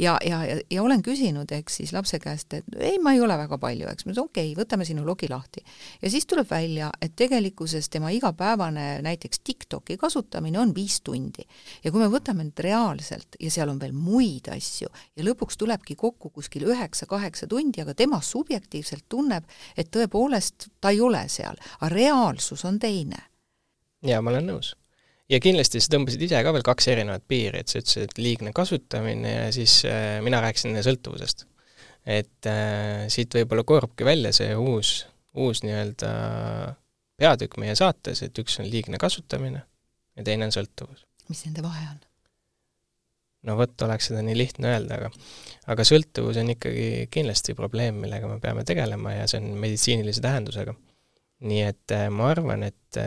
[0.00, 3.36] ja, ja, ja, ja olen küsinud, eks siis lapse käest, et ei, ma ei ole
[3.38, 5.64] väga palju, eks, ma ütlen okei okay,, võtame sinu logi lahti.
[6.02, 11.44] ja siis tuleb välja, et tegelikkuses tema igapäevane näiteks TikToki kasutamine on viis tundi.
[11.84, 15.96] ja kui me võtame nüüd reaalselt ja seal on veel muid asju ja lõpuks tulebki
[16.00, 19.44] kokku kuskil üheksa-kaheksa tundi, aga tema subjektiivselt tunneb,
[19.76, 23.18] et tõepoolest ta ei ole seal, aga reaalsus on teine.
[24.02, 24.74] jaa, ma olen nõus.
[25.30, 28.52] ja kindlasti sa tõmbasid ise ka veel kaks erinevat piiri, et sa ütlesid, et liigne
[28.52, 31.46] kasutamine ja siis äh, mina rääkisin sõltuvusest.
[32.06, 36.14] et äh, siit võib-olla koorubki välja see uus, uus nii-öelda
[37.16, 39.62] peatükk meie saates, et üks on liigne kasutamine
[40.16, 41.06] ja teine on sõltuvus.
[41.28, 42.00] mis nende vahe on?
[43.48, 45.10] No vot, oleks seda nii lihtne öelda, aga
[45.72, 50.74] aga sõltuvus on ikkagi kindlasti probleem, millega me peame tegelema ja see on meditsiinilise tähendusega
[51.42, 52.98] nii et ma arvan, et,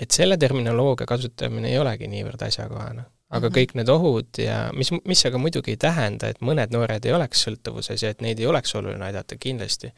[0.00, 3.56] et selle terminoloogia kasutamine ei olegi niivõrd asjakohane aga mm -hmm.
[3.56, 7.46] kõik need ohud ja mis, mis aga muidugi ei tähenda, et mõned noored ei oleks
[7.46, 9.92] sõltuvuses ja et neid ei oleks oluline aidata, kindlasti.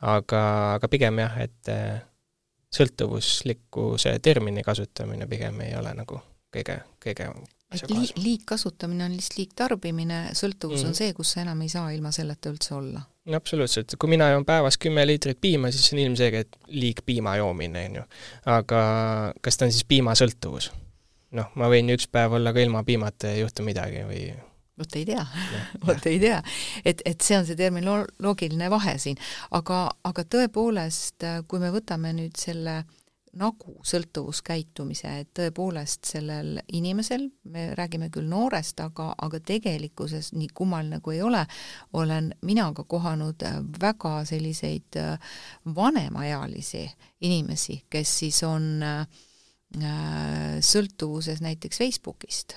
[0.00, 2.00] aga, aga pigem jah, et äh,
[2.74, 6.20] sõltuvusliku see termini kasutamine pigem ei ole nagu
[6.56, 7.28] kõige, kõige
[7.74, 10.92] et li-, liigkasutamine on lihtsalt liigtarbimine, sõltuvus mm.
[10.92, 13.02] on see, kus sa enam ei saa ilma selleta üldse olla.
[13.24, 17.84] no absoluutselt, kui mina joon päevas kümme liitrit piima, siis on ilmselge, et liigpiima joomine,
[17.90, 18.08] on ju.
[18.56, 18.80] aga
[19.44, 20.70] kas ta on siis piimasõltuvus?
[21.34, 24.26] noh, ma võin üks päev olla ka ilma piimata ja ei juhtu midagi või
[24.78, 25.24] vot ei tea,
[25.86, 26.42] vot ei tea.
[26.84, 29.18] et, et see on see terminoloogiline vahe siin.
[29.54, 32.82] aga, aga tõepoolest, kui me võtame nüüd selle
[33.36, 41.00] nagu sõltuvuskäitumise, et tõepoolest sellel inimesel, me räägime küll noorest, aga, aga tegelikkuses nii kummaline
[41.04, 41.44] kui ei ole,
[41.92, 43.42] olen mina ka kohanud
[43.80, 45.00] väga selliseid
[45.74, 46.88] vanemaealisi
[47.20, 49.06] inimesi, kes siis on äh,
[49.74, 52.54] Äh, sõltuvuses näiteks Facebookist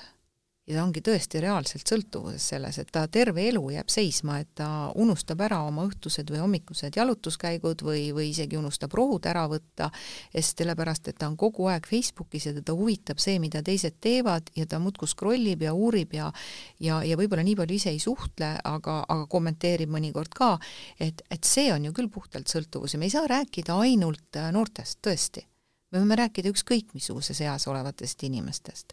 [0.68, 4.68] ja ta ongi tõesti reaalselt sõltuvuses selles, et ta terve elu jääb seisma, et ta
[5.00, 9.88] unustab ära oma õhtused või hommikused jalutuskäigud või, või isegi unustab rohud ära võtta,
[10.34, 14.52] sest sellepärast, et ta on kogu aeg Facebookis ja teda huvitab see, mida teised teevad
[14.56, 16.28] ja ta muudkui scroll ib ja uurib ja
[16.84, 20.54] ja, ja võib-olla nii palju ise ei suhtle, aga, aga kommenteerib mõnikord ka,
[21.00, 25.00] et, et see on ju küll puhtalt sõltuvus ja me ei saa rääkida ainult noortest,
[25.04, 25.46] tõesti
[25.92, 28.92] me võime rääkida ükskõik missuguses eas olevatest inimestest.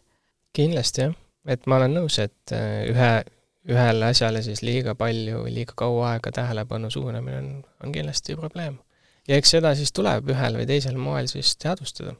[0.56, 3.12] kindlasti jah, et ma olen nõus, et äh, ühe,
[3.70, 7.50] ühele asjale siis liiga palju, liiga kaua aega tähelepanu suunamine on,
[7.84, 8.78] on kindlasti probleem.
[9.28, 12.14] ja eks seda siis tuleb ühel või teisel moel siis teadvustada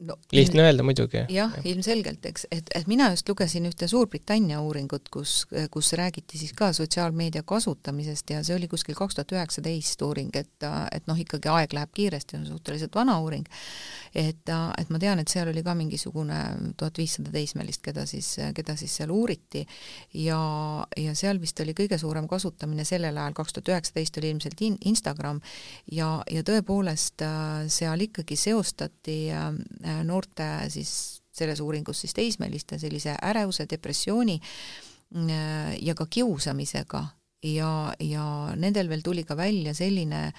[0.00, 1.16] no, lihtne öelda muidugi.
[1.16, 6.38] jah ja., ilmselgelt, eks, et, et mina just lugesin ühte Suurbritannia uuringut, kus, kus räägiti
[6.38, 11.20] siis ka sotsiaalmeedia kasutamisest ja see oli kuskil kaks tuhat üheksateist uuring, et, et noh,
[11.20, 13.46] ikkagi aeg läheb kiiresti, on suhteliselt vana uuring,
[14.14, 16.38] et, et ma tean, et seal oli ka mingisugune
[16.80, 19.66] tuhat viissada teismelist, keda siis, keda siis seal uuriti.
[20.14, 20.40] Ja,
[20.96, 24.78] ja seal vist oli kõige suurem kasutamine sellel ajal, kaks tuhat üheksateist oli ilmselt in,
[24.90, 25.42] Instagram.
[25.92, 27.26] Ja, ja tõepoolest
[27.70, 29.50] seal ikkagi seostati äh,
[29.84, 37.04] Äh, noorte siis selles uuringus siis teismeliste sellise ärevuse, depressiooni äh, ja ka kiusamisega
[37.42, 38.24] ja, ja
[38.56, 40.30] nendel veel tuli ka välja selline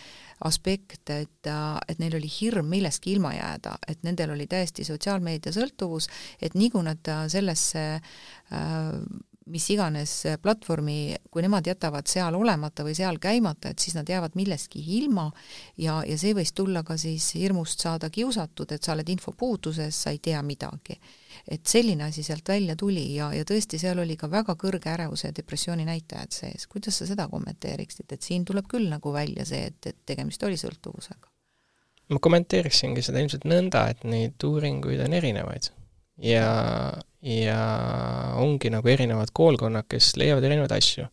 [0.45, 1.49] aspekt, et,
[1.87, 6.09] et neil oli hirm millestki ilma jääda, et nendel oli täiesti sotsiaalmeedia sõltuvus,
[6.41, 8.95] et nii kui nad sellesse äh,
[9.49, 14.35] mis iganes platvormi, kui nemad jätavad seal olemata või seal käimata, et siis nad jäävad
[14.37, 15.25] millestki ilma
[15.81, 20.13] ja, ja see võis tulla ka siis hirmust saada kiusatud, et sa oled infopuuduses, sa
[20.13, 20.99] ei tea midagi.
[21.47, 25.27] et selline asi sealt välja tuli ja, ja tõesti, seal oli ka väga kõrge ärevuse
[25.27, 26.67] ja depressiooni näitajad sees.
[26.67, 30.57] kuidas sa seda kommenteeriksid, et siin tuleb küll nagu välja see, et, et tegemist oli
[30.57, 31.31] sõltuvusega?
[32.11, 35.71] ma kommenteeriksingi seda ilmselt nõnda, et neid uuringuid on erinevaid
[36.21, 36.51] ja
[37.21, 37.59] ja
[38.41, 41.05] ongi nagu erinevad koolkonnad, kes leiavad erinevaid asju.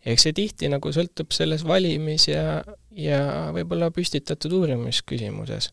[0.00, 2.62] eks see tihti nagu sõltub selles valimis ja,
[2.96, 3.20] ja
[3.52, 5.70] võib-olla püstitatud uurimisküsimuses.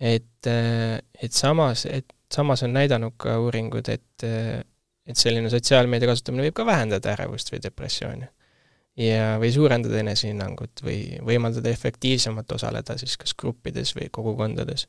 [0.00, 4.26] et, et samas, et samas on näidanud ka uuringud, et,
[5.06, 8.28] et selline sotsiaalmeedia kasutamine võib ka vähendada ärevust või depressiooni.
[9.00, 14.84] ja, või suurendada enesehinnangut või võimaldada efektiivsemalt osaleda siis kas gruppides või kogukondades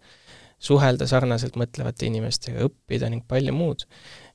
[0.65, 3.85] suhelda sarnaselt mõtlevate inimestega, õppida ning palju muud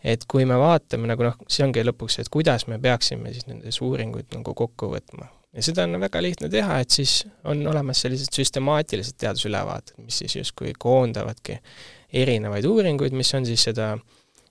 [0.05, 3.81] et kui me vaatame nagu noh, see ongi lõpuks, et kuidas me peaksime siis nendes
[3.85, 5.29] uuringuid nagu kokku võtma.
[5.53, 10.37] ja seda on väga lihtne teha, et siis on olemas sellised süstemaatilised teadusülevaated, mis siis
[10.37, 11.59] justkui koondavadki
[12.23, 13.93] erinevaid uuringuid, mis on siis seda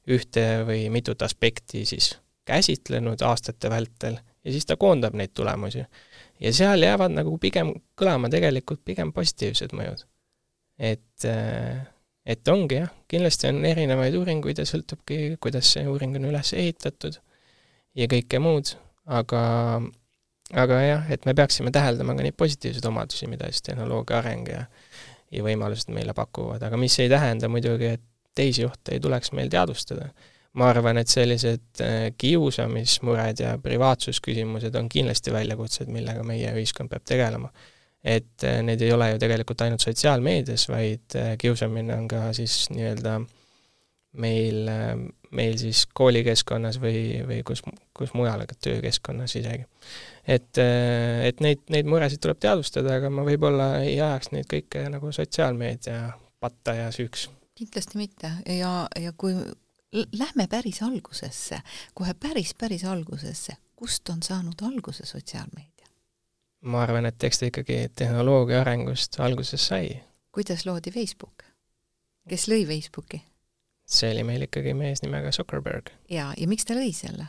[0.10, 2.14] ühte või mitut aspekti siis
[2.50, 5.84] käsitlenud aastate vältel ja siis ta koondab neid tulemusi.
[6.40, 10.06] ja seal jäävad nagu pigem kõlama tegelikult pigem positiivsed mõjud.
[10.80, 11.80] Et äh,
[12.30, 17.18] et ongi jah, kindlasti on erinevaid uuringuid ja sõltubki, kuidas see uuring on üles ehitatud
[17.98, 18.76] ja kõike muud,
[19.10, 19.42] aga
[20.60, 24.66] aga jah, et me peaksime täheldama ka neid positiivseid omadusi, mida siis tehnoloogia areng ja
[25.30, 29.50] ja võimalused meile pakuvad, aga mis ei tähenda muidugi, et teisi ohte ei tuleks meil
[29.54, 30.10] teadvustada.
[30.58, 37.06] ma arvan, et sellised äh, kiusamismured ja privaatsusküsimused on kindlasti väljakutsed, millega meie ühiskond peab
[37.06, 37.52] tegelema
[38.04, 42.70] et äh, need ei ole ju tegelikult ainult sotsiaalmeedias, vaid äh, kiusamine on ka siis
[42.72, 43.20] nii-öelda
[44.24, 44.94] meil, äh,
[45.36, 47.64] meil siis koolikeskkonnas või, või kus,
[47.98, 49.66] kus mujal, aga töökeskkonnas isegi.
[50.28, 50.62] et,
[51.26, 56.14] et neid, neid muresid tuleb teadvustada, aga ma võib-olla ei ajaks neid kõike nagu sotsiaalmeedia
[56.40, 57.28] patta ja süüks.
[57.60, 59.36] kindlasti mitte ja, ja kui
[59.92, 61.60] lähme päris algusesse,
[61.94, 65.69] kohe päris, päris algusesse, kust on saanud alguse sotsiaalmeedia?
[66.62, 70.02] Ma arvan, et eks ta ikkagi tehnoloogia arengust alguses sai.
[70.32, 71.44] kuidas loodi Facebook?
[72.30, 73.24] kes lõi Facebooki?
[73.90, 75.90] see oli meil ikkagi mees nimega Zuckerberg.
[76.10, 77.28] jaa, ja miks ta lõi selle?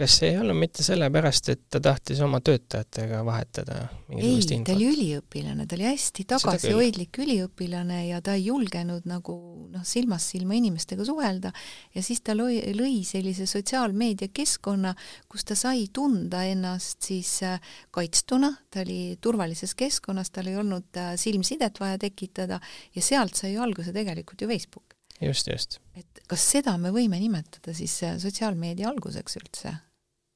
[0.00, 3.82] Kas see ei olnud mitte sellepärast, et ta tahtis oma töötajatega vahetada
[4.16, 9.34] ei, ta oli üliõpilane, ta oli hästi tagasihoidlik üliõpilane ja ta ei julgenud nagu
[9.70, 11.52] noh, silmast silma inimestega suhelda
[11.94, 14.94] ja siis ta lõi, lõi sellise sotsiaalmeedia keskkonna,
[15.30, 17.60] kus ta sai tunda ennast siis äh,
[17.94, 22.60] kaitstuna, ta oli turvalises keskkonnas, tal ei olnud äh, silmsidet vaja tekitada
[22.96, 24.96] ja sealt sai alguse tegelikult ju Facebook.
[25.20, 25.78] just, just.
[25.94, 29.76] et kas seda me võime nimetada siis äh, sotsiaalmeedia alguseks üldse?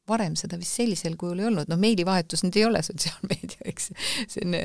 [0.09, 3.91] Varem seda vist sellisel kujul ei olnud, noh meilivahetus nüüd ei ole sotsiaalmeedia, eks,
[4.33, 4.57] see on,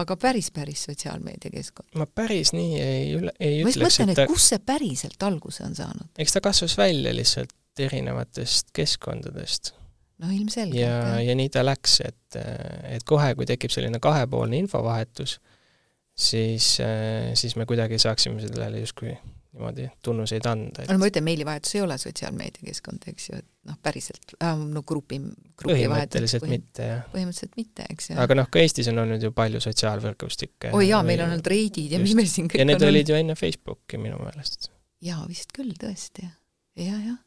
[0.00, 1.90] aga päris, päris sotsiaalmeedia keskkond.
[2.00, 4.28] ma päris nii ei üle, ei ma ütleks, mõtlen, et ta...
[4.30, 6.08] kus see päriselt alguse on saanud?
[6.22, 7.54] eks ta kasvas välja lihtsalt
[7.86, 9.74] erinevatest keskkondadest.
[10.24, 10.80] no ilmselgelt.
[10.80, 12.40] ja, ja nii ta läks, et,
[12.88, 15.38] et kohe, kui tekib selline kahepoolne infovahetus,
[16.16, 16.76] siis,
[17.36, 19.12] siis me kuidagi saaksime sellele justkui
[19.56, 20.90] niimoodi tunnuseid anda et....
[20.92, 25.18] no ma ütlen, meilivahetus ei ole sotsiaalmeediakeskkond, eks ju, et noh, päriselt äh,, no grupi,
[25.56, 27.04] grupi põhimõtteliselt vahetus, mitte, jah.
[27.14, 28.18] põhimõtteliselt mitte, eks ju.
[28.22, 30.72] aga noh, ka Eestis on olnud ju palju sotsiaalvõrgustikke.
[30.76, 33.12] oi jaa, meil on olnud Reidid ja mis meil siin kõik ja need on olid
[33.12, 34.70] ju enne Facebooki minu meelest.
[35.04, 36.28] jaa, vist küll, tõesti.
[36.76, 37.22] jah, jah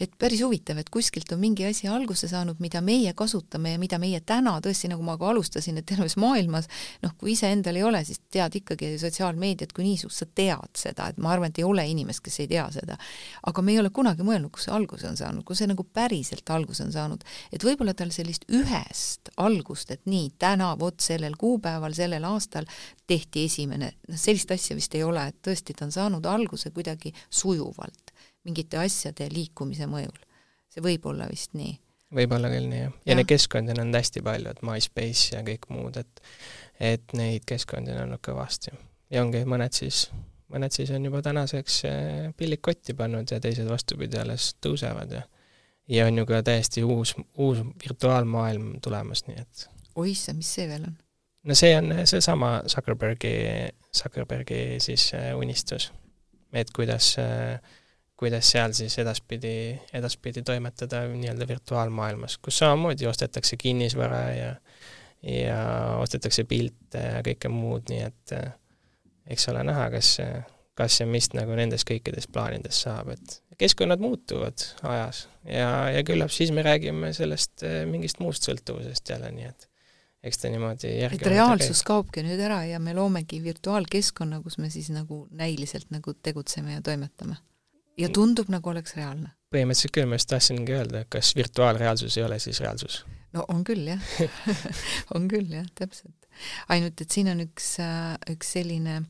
[0.00, 3.98] et päris huvitav, et kuskilt on mingi asi alguse saanud, mida meie kasutame ja mida
[4.02, 6.68] meie täna tõesti, nagu ma ka alustasin, et terves maailmas
[7.02, 11.20] noh, kui iseendal ei ole, siis tead ikkagi sotsiaalmeediat kui niisugust, sa tead seda, et
[11.22, 12.98] ma arvan, et ei ole inimest, kes ei tea seda.
[13.46, 16.50] aga me ei ole kunagi mõelnud, kus see alguse on saanud, kus see nagu päriselt
[16.50, 17.24] alguse on saanud.
[17.52, 22.66] et võib-olla tal sellist ühest algust, et nii, täna vot sellel kuupäeval, sellel aastal
[23.06, 27.14] tehti esimene, noh sellist asja vist ei ole, et tõesti, ta on saanud alguse kuidagi
[27.30, 28.15] sujuvalt
[28.46, 30.22] mingite asjade liikumise mõjul.
[30.72, 31.74] see võib olla vist nii.
[32.16, 32.94] võib olla küll nii, jah.
[33.02, 36.22] ja, ja neid keskkondi on olnud hästi palju, et MySpace ja kõik muud, et
[36.80, 38.74] et neid keskkondi on olnud kõvasti.
[39.10, 40.06] ja ongi mõned siis,
[40.52, 45.24] mõned siis on juba tänaseks eh, pillid kotti pannud ja teised vastupidi, alles tõusevad ja
[45.88, 50.66] ja on ju ka täiesti uus, uus virtuaalmaailm tulemas, nii et oi issand, mis see
[50.68, 50.96] veel on?
[51.46, 53.34] no see on seesama Zuckerbergi,
[53.94, 55.92] Zuckerbergi siis eh, unistus.
[56.52, 57.60] et kuidas äh,
[58.16, 64.54] kuidas seal siis edaspidi, edaspidi toimetada nii-öelda virtuaalmaailmas, kus samamoodi ostetakse kinnisvara ja
[65.26, 65.60] ja
[65.98, 68.50] ostetakse pilte ja kõike muud, nii et eh,
[69.34, 70.16] eks ole näha, kas,
[70.76, 76.30] kas ja mis nagu nendest kõikidest plaanidest saab, et keskkonnad muutuvad ajas ja, ja küllap
[76.30, 79.68] siis me räägime sellest eh, mingist muust sõltuvusest jälle, nii et
[80.26, 84.92] eks ta niimoodi et reaalsus kaobki nüüd ära ja me loomegi virtuaalkeskkonna, kus me siis
[84.94, 87.40] nagu näiliselt nagu tegutseme ja toimetame
[87.98, 89.32] ja tundub, nagu oleks reaalne.
[89.54, 93.02] põhimõtteliselt küll, ma just tahtsingi öelda, kas virtuaalreaalsus ei ole siis reaalsus?
[93.36, 94.02] no on küll, jah
[95.16, 96.28] on küll, jah, täpselt.
[96.72, 99.00] ainult, et siin on üks, äh, üks selline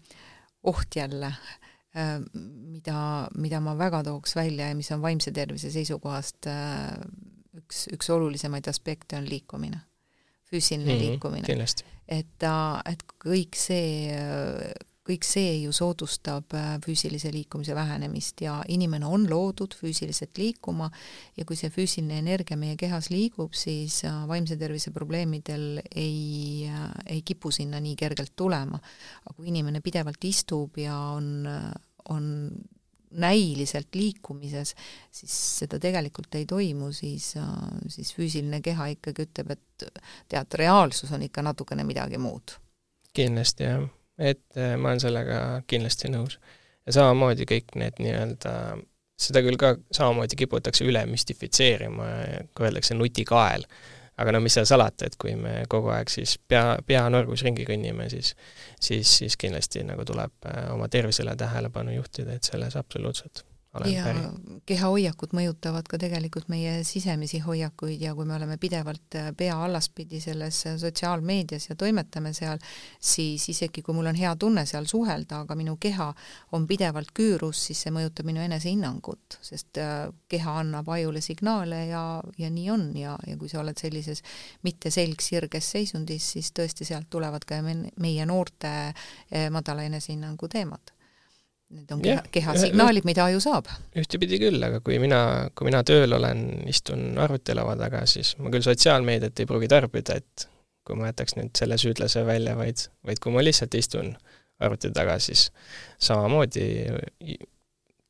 [0.67, 1.33] oht jälle,
[1.97, 3.01] äh, mida,
[3.39, 6.97] mida ma väga tooks välja ja mis on vaimse tervise seisukohast äh,
[7.61, 9.81] üks, üks olulisemaid aspekte on liikumine,
[10.51, 11.67] füüsiline mm -hmm, liikumine.
[12.09, 12.51] et,
[12.93, 14.11] et kõik see
[15.07, 20.89] kõik see ju soodustab äh, füüsilise liikumise vähenemist ja inimene on loodud füüsiliselt liikuma
[21.37, 26.87] ja kui see füüsiline energia meie kehas liigub, siis äh, vaimse tervise probleemidel ei, äh,
[27.17, 28.81] ei kipu sinna nii kergelt tulema.
[29.25, 31.47] aga kui inimene pidevalt istub ja on,
[32.11, 32.27] on
[33.17, 34.75] näiliselt liikumises,
[35.15, 37.33] siis seda tegelikult ei toimu, siis,
[37.89, 39.87] siis füüsiline keha ikkagi ütleb, et
[40.29, 42.59] tead, reaalsus on ikka natukene midagi muud.
[43.17, 43.87] kindlasti, jah
[44.19, 46.39] et äh, ma olen sellega kindlasti nõus.
[46.87, 48.55] ja samamoodi kõik need nii-öelda,
[49.19, 52.11] seda küll ka samamoodi kiputakse üle müstifitseerima,
[52.55, 53.67] kui öeldakse nutikael,
[54.17, 57.67] aga no mis seal salata, et kui me kogu aeg siis pea, pea norgus ringi
[57.69, 58.35] kõnnime, siis
[58.81, 63.45] siis, siis kindlasti nagu tuleb äh, oma tervisele tähelepanu juhtida, et selles absoluutselt
[63.85, 64.21] ja päri.
[64.67, 70.21] kehahoiakud mõjutavad ka tegelikult meie sisemisi hoiakuid ja kui me oleme pidevalt äh, pea allaspidi
[70.21, 72.59] selles äh, sotsiaalmeedias ja toimetame seal,
[73.01, 76.09] siis isegi kui mul on hea tunne seal suhelda, aga minu keha
[76.57, 82.05] on pidevalt küürus, siis see mõjutab minu enesehinnangut, sest äh, keha annab ajule signaale ja,
[82.39, 84.25] ja nii on ja, ja kui sa oled sellises
[84.67, 88.71] mitte selgsirges seisundis, siis tõesti sealt tulevad ka meie noorte
[89.51, 90.96] madala enesehinnangu teemad
[91.75, 93.67] Need on keha, keha signaalid, mida aju saab.
[93.99, 95.21] ühtepidi küll, aga kui mina,
[95.59, 100.47] kui mina tööl olen, istun arvutilaua taga, siis ma küll sotsiaalmeediat ei pruugi tarbida, et
[100.87, 104.15] kui ma jätaks nüüd selle süüdlase välja, vaid, vaid kui ma lihtsalt istun
[104.63, 105.49] arvuti taga, siis
[105.99, 106.69] samamoodi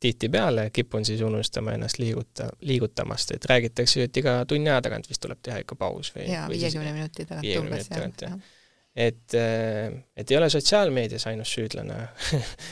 [0.00, 5.08] tihtipeale kipun siis unustama ennast liiguta, liigutamast, et räägitakse ju, et iga tunni aja tagant
[5.08, 7.88] vist tuleb teha ikka paus või jaa, viiekümne minuti tagant umbes,
[8.20, 8.36] jah.
[8.96, 11.98] Et, äh, et ei ole sotsiaalmeedias ainus süüdlane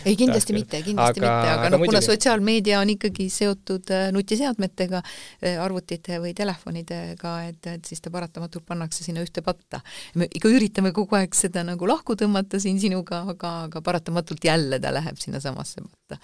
[0.09, 4.07] ei, kindlasti mitte, kindlasti aga, mitte, aga, aga noh, kuna sotsiaalmeedia on ikkagi seotud äh,
[4.16, 5.03] nutiseadmetega,
[5.45, 9.83] äh, arvutite või telefonidega, et, et siis ta paratamatult pannakse sinna ühte patta.
[10.16, 14.81] me ikka üritame kogu aeg seda nagu lahku tõmmata siin sinuga, aga, aga paratamatult jälle
[14.81, 16.22] ta läheb sinnasamasse patta.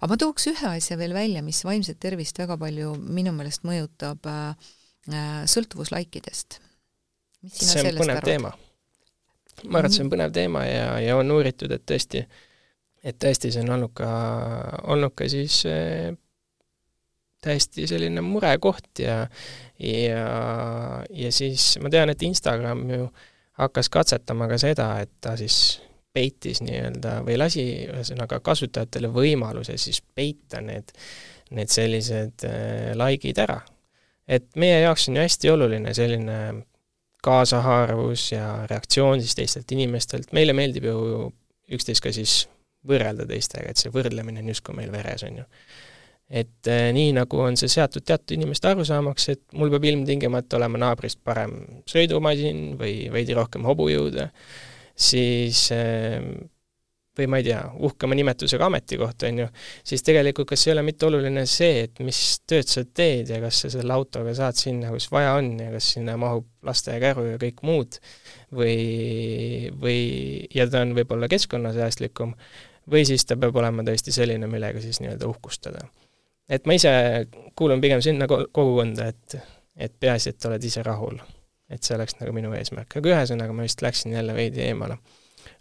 [0.00, 4.24] aga ma tooks ühe asja veel välja, mis vaimset tervist väga palju minu meelest mõjutab
[4.32, 4.70] äh,
[5.44, 6.62] sõltuvuslaikidest.
[7.52, 8.65] see on põnev arvad?
[9.64, 12.22] Ma arvan, et see on põnev teema ja, ja on uuritud, et tõesti,
[13.04, 14.10] et tõesti see on olnud ka,
[14.92, 16.12] olnud ka siis äh,
[17.46, 19.22] täiesti selline murekoht ja
[19.78, 20.26] ja,
[21.10, 23.08] ja siis ma tean, et Instagram ju
[23.60, 25.80] hakkas katsetama ka seda, et ta siis
[26.16, 30.92] peitis nii-öelda või lasi ühesõnaga kasutajatele võimaluse siis peita need,
[31.56, 33.60] need sellised äh, likeid ära.
[34.28, 36.38] et meie jaoks on ju hästi oluline selline
[37.26, 41.00] kaasahaarvus ja reaktsioon siis teistelt inimestelt, meile meeldib ju
[41.76, 42.44] üksteist ka siis
[42.86, 45.46] võrrelda teistega, et see võrdlemine on justkui meil veres, on ju.
[46.42, 50.80] et eh, nii, nagu on see seatud teatud inimeste arusaamaks, et mul peab ilmtingimata olema
[50.82, 51.58] naabrist parem
[51.90, 54.30] sõidumasin või veidi rohkem hobujõude,
[54.94, 56.22] siis eh,
[57.16, 59.46] või ma ei tea, uhkema nimetusega ametikoht, on ju,
[59.86, 63.62] siis tegelikult kas ei ole mitte oluline see, et mis tööd sa teed ja kas
[63.64, 67.62] sa selle autoga saad sinna, kus vaja on ja kas sinna mahub lastekäru ja kõik
[67.66, 67.98] muud,
[68.56, 68.76] või,
[69.80, 69.98] või,
[70.54, 72.34] ja ta on võib-olla keskkonnasäästlikum,
[72.92, 75.86] või siis ta peab olema tõesti selline, millega siis nii-öelda uhkustada.
[76.48, 76.90] et ma ise
[77.56, 79.38] kuulun pigem sinna kogukonda, et,
[79.76, 81.18] et peaasi, et oled ise rahul.
[81.70, 85.00] et see oleks nagu minu eesmärk, aga ühesõnaga ma vist läksin jälle veidi eemale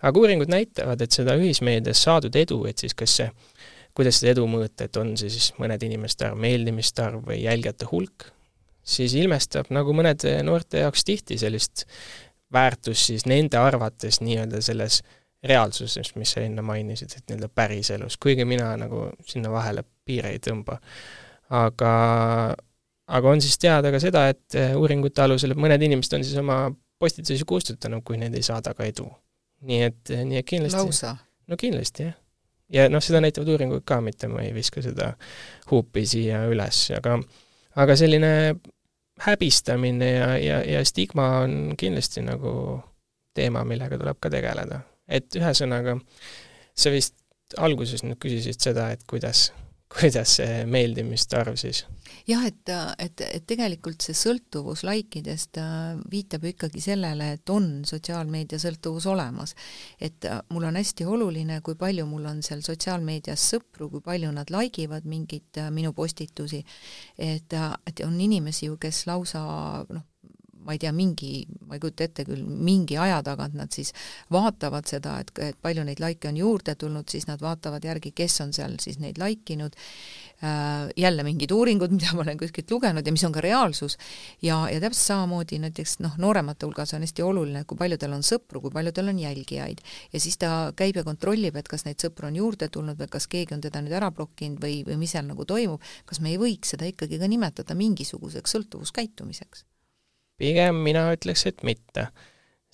[0.01, 3.29] aga uuringud näitavad, et seda ühismeedias saadud edu, et siis kas see,
[3.95, 7.87] kuidas seda edu mõõta, et on see siis mõnede inimeste arv, meeldimiste arv või jälgijate
[7.91, 8.29] hulk,
[8.85, 11.85] siis ilmestab nagu mõnede noorte jaoks tihti sellist
[12.53, 15.01] väärtust siis nende arvates nii-öelda selles
[15.45, 20.41] reaalsuses, mis sa enne mainisid, et nii-öelda päriselus, kuigi mina nagu sinna vahele piire ei
[20.41, 20.79] tõmba.
[21.49, 21.91] aga,
[23.07, 27.45] aga on siis teada ka seda, et uuringute alusel, mõned inimesed on siis oma postitusi
[27.45, 29.05] kustutanud, kui need ei saada ka edu
[29.61, 31.15] nii et, nii et kindlasti lausa?
[31.47, 32.15] no kindlasti, jah.
[32.69, 35.13] ja noh, seda näitavad uuringud ka, mitte ma ei viska seda
[35.71, 37.19] huupi siia üles, aga
[37.75, 38.31] aga selline
[39.25, 42.81] häbistamine ja, ja, ja stigma on kindlasti nagu
[43.35, 44.81] teema, millega tuleb ka tegeleda.
[45.07, 45.99] et ühesõnaga,
[46.75, 47.15] sa vist
[47.61, 49.51] alguses nüüd küsisid seda, et kuidas
[49.91, 51.83] kuidas see meeldimiste arv siis?
[52.27, 52.69] jah, et,
[53.01, 59.05] et, et tegelikult see sõltuvus laikidest äh, viitab ju ikkagi sellele, et on sotsiaalmeedia sõltuvus
[59.11, 59.55] olemas.
[59.99, 64.31] et äh, mul on hästi oluline, kui palju mul on seal sotsiaalmeedias sõpru, kui palju
[64.33, 66.63] nad like ivad mingeid äh, minu postitusi,
[67.17, 67.53] et,
[67.87, 69.45] et on inimesi ju, kes lausa
[69.89, 70.05] noh,
[70.65, 73.93] ma ei tea, mingi, ma ei kujuta ette küll, mingi aja tagant nad siis
[74.33, 78.39] vaatavad seda, et, et palju neid likee on juurde tulnud, siis nad vaatavad järgi, kes
[78.45, 79.77] on seal siis neid like inud.
[80.43, 83.95] Äh,, jälle mingid uuringud, mida ma olen kuskilt lugenud ja mis on ka reaalsus,
[84.43, 88.25] ja, ja täpselt samamoodi näiteks noh, nooremate hulgas on hästi oluline, kui palju tal on
[88.25, 89.79] sõpru, kui palju tal on jälgijaid.
[90.11, 93.29] ja siis ta käib ja kontrollib, et kas neid sõpru on juurde tulnud või kas
[93.31, 96.41] keegi on teda nüüd ära blokkinud või, või mis seal nagu toimub, kas me ei
[96.41, 99.63] võiks seda ikkagi ka nimetada mingisuguseks sõltuvuskäitumiseks
[100.37, 102.09] pigem mina ütleks, et mitte.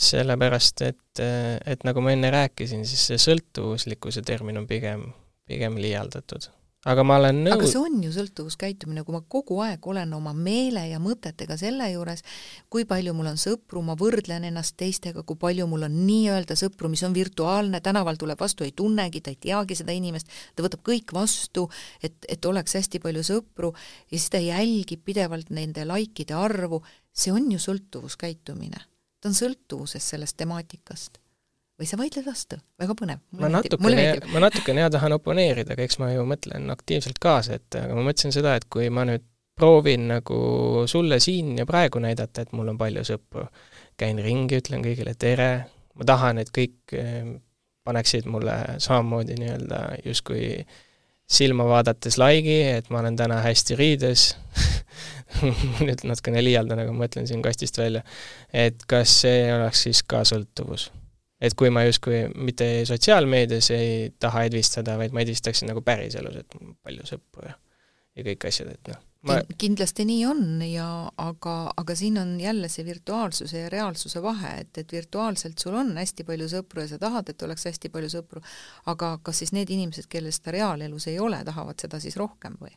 [0.01, 5.03] sellepärast, et, et nagu ma enne rääkisin, siis see sõltuvuslikkuse termin on pigem,
[5.45, 6.47] pigem liialdatud
[6.89, 7.53] aga ma olen nõus.
[7.53, 11.85] aga see on ju sõltuvuskäitumine, kui ma kogu aeg olen oma meele ja mõtetega selle
[11.91, 12.23] juures,
[12.73, 16.89] kui palju mul on sõpru, ma võrdlen ennast teistega, kui palju mul on nii-öelda sõpru,
[16.89, 20.81] mis on virtuaalne, tänaval tuleb vastu, ei tunnegi, ta ei teagi seda inimest, ta võtab
[20.89, 21.67] kõik vastu,
[22.01, 26.81] et, et oleks hästi palju sõpru ja siis ta jälgib pidevalt nende likeide arvu,
[27.13, 28.85] see on ju sõltuvuskäitumine.
[29.21, 31.17] ta on sõltuvuses sellest temaatikast.
[31.81, 33.19] või sa vaidled vastu, väga põnev.
[33.31, 37.75] ma natukene, ma natukene ja tahan oponeerida, aga eks ma ju mõtlen aktiivselt kaasa, et
[37.75, 39.25] aga ma mõtlesin seda, et kui ma nüüd
[39.57, 43.45] proovin nagu sulle siin ja praegu näidata, et mul on palju sõpru,
[43.97, 45.51] käin ringi, ütlen kõigile tere,
[45.95, 47.27] ma tahan, et kõik eh,
[47.85, 50.63] paneksid mulle samamoodi nii-öelda justkui
[51.31, 54.31] silma vaadates like'i, et ma olen täna hästi riides
[55.85, 58.03] nüüd natukene liialdan, aga ma mõtlen siin kastist välja,
[58.53, 60.89] et kas see oleks siis ka sõltuvus?
[61.41, 66.59] et kui ma justkui mitte sotsiaalmeedias ei taha edvistada, vaid ma edvistaksin nagu päriselus, et
[66.85, 67.57] palju sõpru ja
[68.11, 69.37] ja kõik asjad, et noh ma...
[69.57, 70.87] kindlasti nii on ja
[71.21, 75.93] aga, aga siin on jälle see virtuaalsuse ja reaalsuse vahe, et, et virtuaalselt sul on
[75.97, 78.43] hästi palju sõpru ja sa tahad, et oleks hästi palju sõpru,
[78.91, 82.73] aga kas siis need inimesed, kellel seda reaalelus ei ole, tahavad seda siis rohkem või?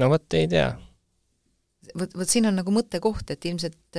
[0.00, 0.72] no vot, ei tea.
[1.98, 3.98] Vot, vot siin on nagu mõttekoht, et ilmselt,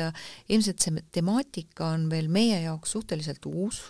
[0.49, 3.81] ilmselt see temaatika on veel meie jaoks suhteliselt uus,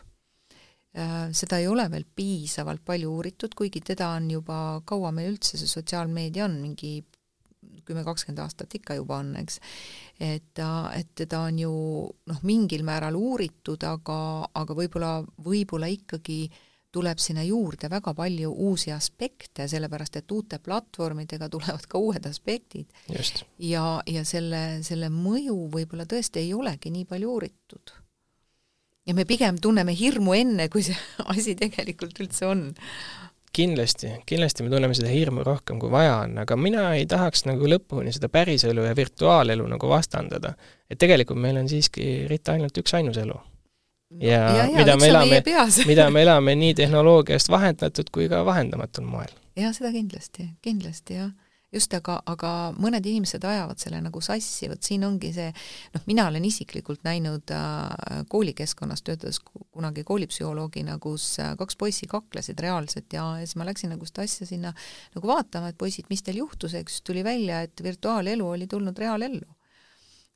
[1.36, 5.68] seda ei ole veel piisavalt palju uuritud, kuigi teda on juba kaua meil üldse, see
[5.68, 7.02] sotsiaalmeedia on mingi
[7.86, 9.60] kümme, kakskümmend aastat ikka juba on, eks.
[10.20, 11.74] et et teda on ju
[12.32, 14.20] noh, mingil määral uuritud, aga,
[14.54, 15.12] aga võib-olla,
[15.46, 16.46] võib-olla ikkagi
[16.96, 22.88] tuleb sinna juurde väga palju uusi aspekte, sellepärast et uute platvormidega tulevad ka uued aspektid.
[23.60, 27.96] ja, ja selle, selle mõju võib-olla tõesti ei olegi nii palju uuritud.
[29.06, 30.98] ja me pigem tunneme hirmu enne, kui see
[31.36, 32.68] asi tegelikult üldse on
[33.56, 37.70] kindlasti, kindlasti me tunneme seda hirmu rohkem, kui vaja on, aga mina ei tahaks nagu
[37.70, 40.54] lõpuni seda päriselu ja virtuaalelu nagu vastandada.
[40.90, 43.38] et tegelikult meil on siiski, Rita, ainult üksainus elu.
[44.10, 45.42] Ja, ja, ja mida me elame,
[45.88, 49.34] mida me elame nii tehnoloogiast vahendatud kui ka vahendamatul moel.
[49.56, 51.34] jaa, seda kindlasti, kindlasti jah.
[51.74, 52.50] Just, aga, aga
[52.80, 55.50] mõned inimesed ajavad selle nagu sassi, vot siin ongi see,
[55.92, 62.64] noh, mina olen isiklikult näinud äh, koolikeskkonnas, töötades kunagi koolipsühholoogina, kus äh, kaks poissi kaklesid
[62.64, 64.72] reaalselt ja, ja siis ma läksin nagu seda asja sinna
[65.18, 67.02] nagu vaatama, et poisid, mis teil juhtus, eks?
[67.04, 69.55] Tuli välja, et virtuaalelu oli tulnud reaalellu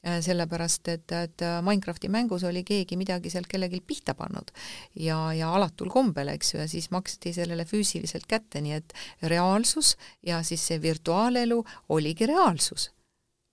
[0.04, 4.54] sellepärast et, et äh, Minecrafti mängus oli keegi midagi sealt kellelgi pihta pannud
[4.96, 8.96] ja, ja alatul kombel, eks ju, ja siis maksti sellele füüsiliselt kätte, nii et
[9.28, 12.92] reaalsus ja siis see virtuaalelu oligi reaalsus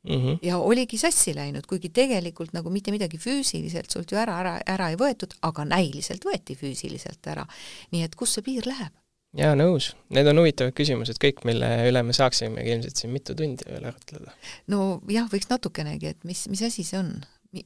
[0.06, 0.38] Mm -hmm.
[0.42, 4.90] ja oligi sassi läinud, kuigi tegelikult nagu mitte midagi füüsiliselt sult ju ära, ära, ära
[4.90, 7.46] ei võetud, aga näiliselt võeti füüsiliselt ära.
[7.90, 8.92] nii et kus see piir läheb?
[9.36, 9.92] Jaa, nõus.
[10.14, 14.34] Need on huvitavad küsimused kõik, mille üle me saaksimegi ilmselt siin mitu tundi veel arutleda.
[14.72, 17.16] no jah, võiks natukenegi, et mis, mis asi see on?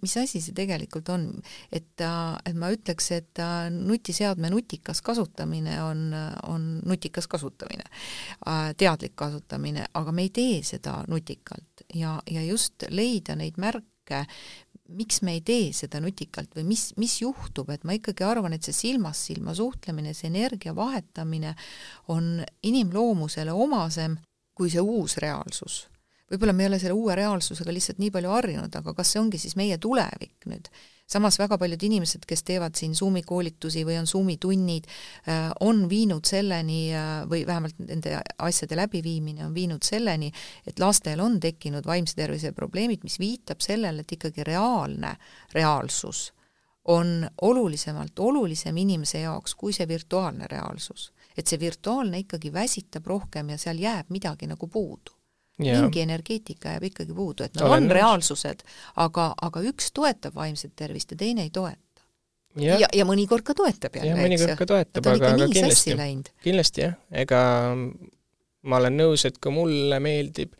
[0.02, 1.24] mis asi see tegelikult on,
[1.72, 3.40] et, et ma ütleks, et
[3.74, 6.04] nutiseadme nutikas kasutamine on,
[6.46, 7.88] on nutikas kasutamine,
[8.78, 13.88] teadlik kasutamine, aga me ei tee seda nutikalt ja, ja just leida neid märke,
[14.96, 18.66] miks me ei tee seda nutikalt või mis, mis juhtub, et ma ikkagi arvan, et
[18.66, 21.54] see silmast silma suhtlemine, see energia vahetamine
[22.10, 24.18] on inimloomusele omasem
[24.54, 25.86] kui see uus reaalsus.
[26.30, 29.38] võib-olla me ei ole selle uue reaalsusega lihtsalt nii palju harjunud, aga kas see ongi
[29.38, 30.68] siis meie tulevik nüüd?
[31.10, 34.88] Samas väga paljud inimesed, kes teevad siin Zoomi koolitusi või on Zoomi tunnid,
[35.28, 40.30] äh, on viinud selleni äh, või vähemalt nende asjade läbiviimine on viinud selleni,
[40.66, 45.16] et lastel on tekkinud vaimse tervise probleemid, mis viitab sellele, et ikkagi reaalne
[45.54, 46.30] reaalsus
[46.90, 51.12] on olulisemalt olulisem inimese jaoks kui see virtuaalne reaalsus.
[51.36, 55.19] et see virtuaalne ikkagi väsitab rohkem ja seal jääb midagi nagu puudu
[55.64, 55.80] ja.
[55.80, 57.96] mingi energeetika jääb ikkagi puudu, et nad Olen on nõus.
[57.98, 58.64] reaalsused,
[59.04, 62.06] aga, aga üks toetab vaimset tervist ja teine ei toeta.
[62.60, 64.28] ja, ja, ja mõnikord ka toetab jälle, eks ju.
[64.28, 65.98] mõnikord ka toetab, aga, aga kindlasti,
[66.46, 67.42] kindlasti jah, ega
[68.62, 70.52] ma olen nõus, et ka mulle meeldib,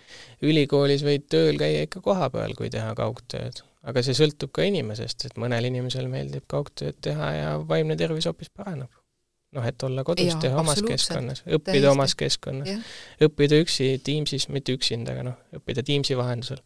[0.46, 3.64] ülikoolis võid tööl käia ikka kohapeal, kui teha kaugtööd.
[3.80, 8.52] aga see sõltub ka inimesest, et mõnel inimesel meeldib kaugtööd teha ja vaimne tervis hoopis
[8.52, 8.90] paraneb
[9.56, 11.92] noh, et olla kodus, teha omas keskkonnas, õppida Täiesti.
[11.92, 12.92] omas keskkonnas,
[13.26, 16.62] õppida üksi Teamsis, mitte üksinda, aga noh, õppida Teamsi vahendusel.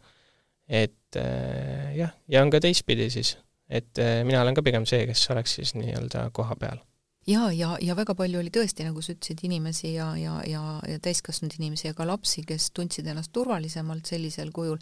[0.68, 3.36] et äh, jah, ja on ka teistpidi siis,
[3.68, 6.80] et äh, mina olen ka pigem see, kes oleks siis nii-öelda koha peal
[7.26, 10.98] ja, ja, ja väga palju oli tõesti, nagu sa ütlesid, inimesi ja, ja, ja, ja
[11.02, 14.78] täiskasvanud inimesi ja ka lapsi, kes tundsid ennast turvalisemalt sellisel kujul,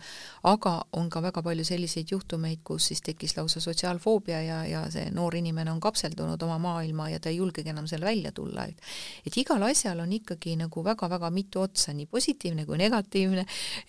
[0.48, 5.10] aga on ka väga palju selliseid juhtumeid, kus siis tekkis lausa sotsiaalfoobia ja, ja see
[5.14, 8.82] noor inimene on kapseldunud oma maailma ja ta ei julgegi enam seal välja tulla, et
[9.26, 13.46] et igal asjal on ikkagi nagu väga-väga mitu otsa, nii positiivne kui negatiivne.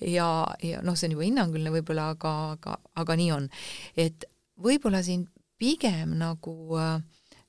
[0.07, 3.49] Ja, ja noh, see on juba hinnanguline võib-olla, aga, aga, aga nii on.
[3.97, 4.25] et
[4.61, 5.25] võib-olla siin
[5.57, 7.01] pigem nagu äh,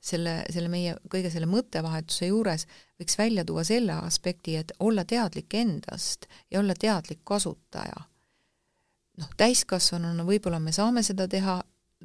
[0.04, 2.66] selle, selle meie kõige selle mõttevahetuse juures
[3.00, 8.04] võiks välja tuua selle aspekti, et olla teadlik endast ja olla teadlik kasutaja.
[9.18, 11.60] noh, täiskasvanuna võib-olla me saame seda teha,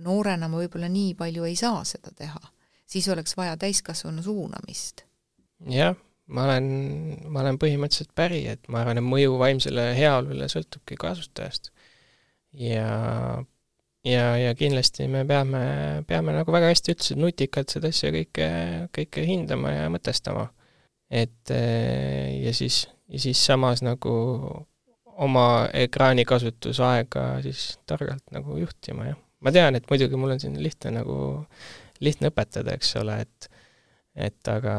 [0.06, 2.40] noorena ma võib-olla nii palju ei saa seda teha.
[2.86, 5.04] siis oleks vaja täiskasvanu suunamist.
[5.68, 5.96] jah,
[6.28, 6.72] ma olen,
[7.28, 11.72] ma olen põhimõtteliselt päri, et ma arvan, et mõju vaimsele heaolule sõltubki kasutajast.
[12.54, 13.44] ja
[14.06, 15.62] ja, ja kindlasti me peame,
[16.08, 18.48] peame nagu väga hästi ütlesid, nutikalt seda asja kõike,
[18.96, 20.50] kõike hindama ja mõtestama.
[21.10, 24.14] et eh, ja siis, ja siis samas nagu
[25.20, 29.20] oma ekraanikasutusaega siis targalt nagu juhtima, jah.
[29.42, 31.18] ma tean, et muidugi mul on siin lihtne nagu,
[32.00, 33.50] lihtne õpetada, eks ole, et
[34.20, 34.76] et aga,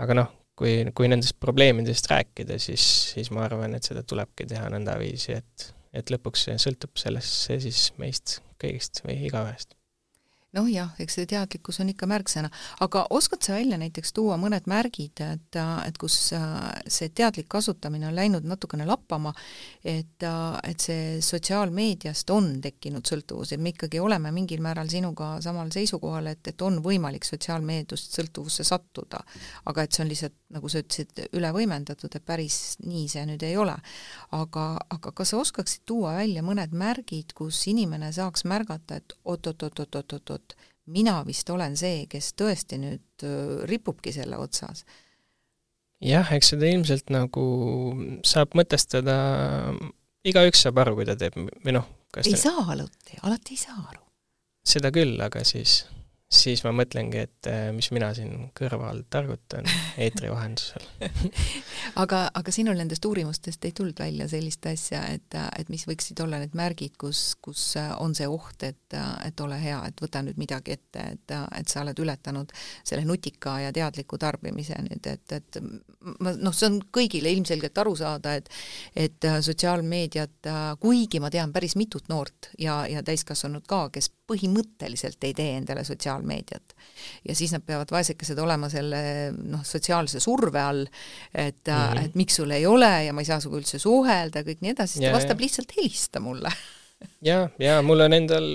[0.00, 4.68] aga noh, kui, kui nendest probleemidest rääkida, siis, siis ma arvan, et seda tulebki teha
[4.72, 9.76] nõndaviisi, et et lõpuks sõltub sellest, see siis meist kõigist või igaühest.
[10.52, 12.50] noh jah, eks see teadlikkus on ikka märksõna,
[12.84, 18.10] aga oskad sa välja näiteks tuua mõned märgid, et, et kus äh, see teadlik kasutamine
[18.10, 19.32] on läinud natukene lappama,
[19.80, 25.38] et, äh, et see sotsiaalmeediast on tekkinud sõltuvus, et me ikkagi oleme mingil määral sinuga
[25.40, 29.24] samal seisukohal, et, et on võimalik sotsiaalmeediast sõltuvusse sattuda.
[29.72, 33.44] aga et see on lihtsalt, nagu sa ütlesid, üle võimendatud, et päris nii see nüüd
[33.46, 33.76] ei ole.
[34.36, 40.56] aga, aga kas sa oskaksid tuua välja mõned märgid, kus inimene saaks märgata, et oot-oot-oot-oot-oot-oot,
[40.92, 43.26] mina vist olen see, kes tõesti nüüd
[43.70, 44.84] ripubki selle otsas.
[46.02, 47.46] jah, eks seda ilmselt nagu
[48.26, 49.16] saab mõtestada,
[50.26, 52.44] igaüks saab aru, kui ta teeb, või noh, kas ei ta...
[52.48, 54.02] saa alati, alati ei saa aru.
[54.66, 55.82] seda küll, aga siis
[56.32, 59.68] siis ma mõtlengi, et äh, mis mina siin kõrval targutan
[60.02, 60.86] eetri vahendusel
[62.02, 66.40] aga, aga sinul nendest uurimustest ei tulnud välja sellist asja, et, et mis võiksid olla
[66.42, 67.66] need märgid, kus, kus
[67.98, 71.82] on see oht, et, et ole hea, et võta nüüd midagi ette, et, et sa
[71.84, 75.60] oled ületanud selle nutika ja teadliku tarbimise nüüd, et, et
[76.20, 78.50] ma noh, see on kõigile ilmselgelt aru saada, et
[78.96, 80.48] et sotsiaalmeediat,
[80.80, 85.84] kuigi ma tean päris mitut noort ja, ja täiskasvanud ka, kes põhimõtteliselt ei tee endale
[85.84, 86.21] sotsiaalmeediat.
[87.28, 89.02] Ja siis nad peavad vaesekesed olema selle
[89.36, 90.86] noh, sotsiaalse surve all,
[91.34, 92.04] et mm, -hmm.
[92.04, 94.98] et miks sul ei ole ja ma ei saa sinuga üldse suhelda, kõik nii edasi,
[94.98, 95.46] siis ta vastab ja.
[95.46, 96.52] lihtsalt helista mulle
[97.30, 98.48] ja, ja mul on endal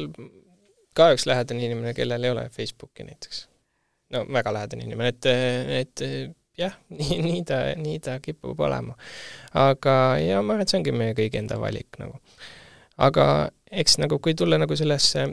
[0.98, 3.48] ka üks lähedane inimene, kellel ei ole Facebooki näiteks.
[4.16, 5.26] no väga lähedane inimene, et,
[5.82, 6.06] et
[6.58, 8.96] jah, nii, nii ta, nii ta kipub olema.
[9.54, 12.20] aga ja ma arvan, et see ongi meie kõigi enda valik nagu.
[12.98, 13.28] aga
[13.72, 15.28] eks nagu, kui tulla nagu sellesse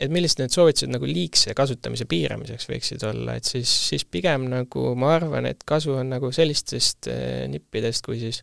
[0.00, 4.90] et millised need soovitused nagu liigse kasutamise piiramiseks võiksid olla, et siis, siis pigem nagu
[4.98, 8.42] ma arvan, et kasu on nagu sellistest eh, nippidest, kui siis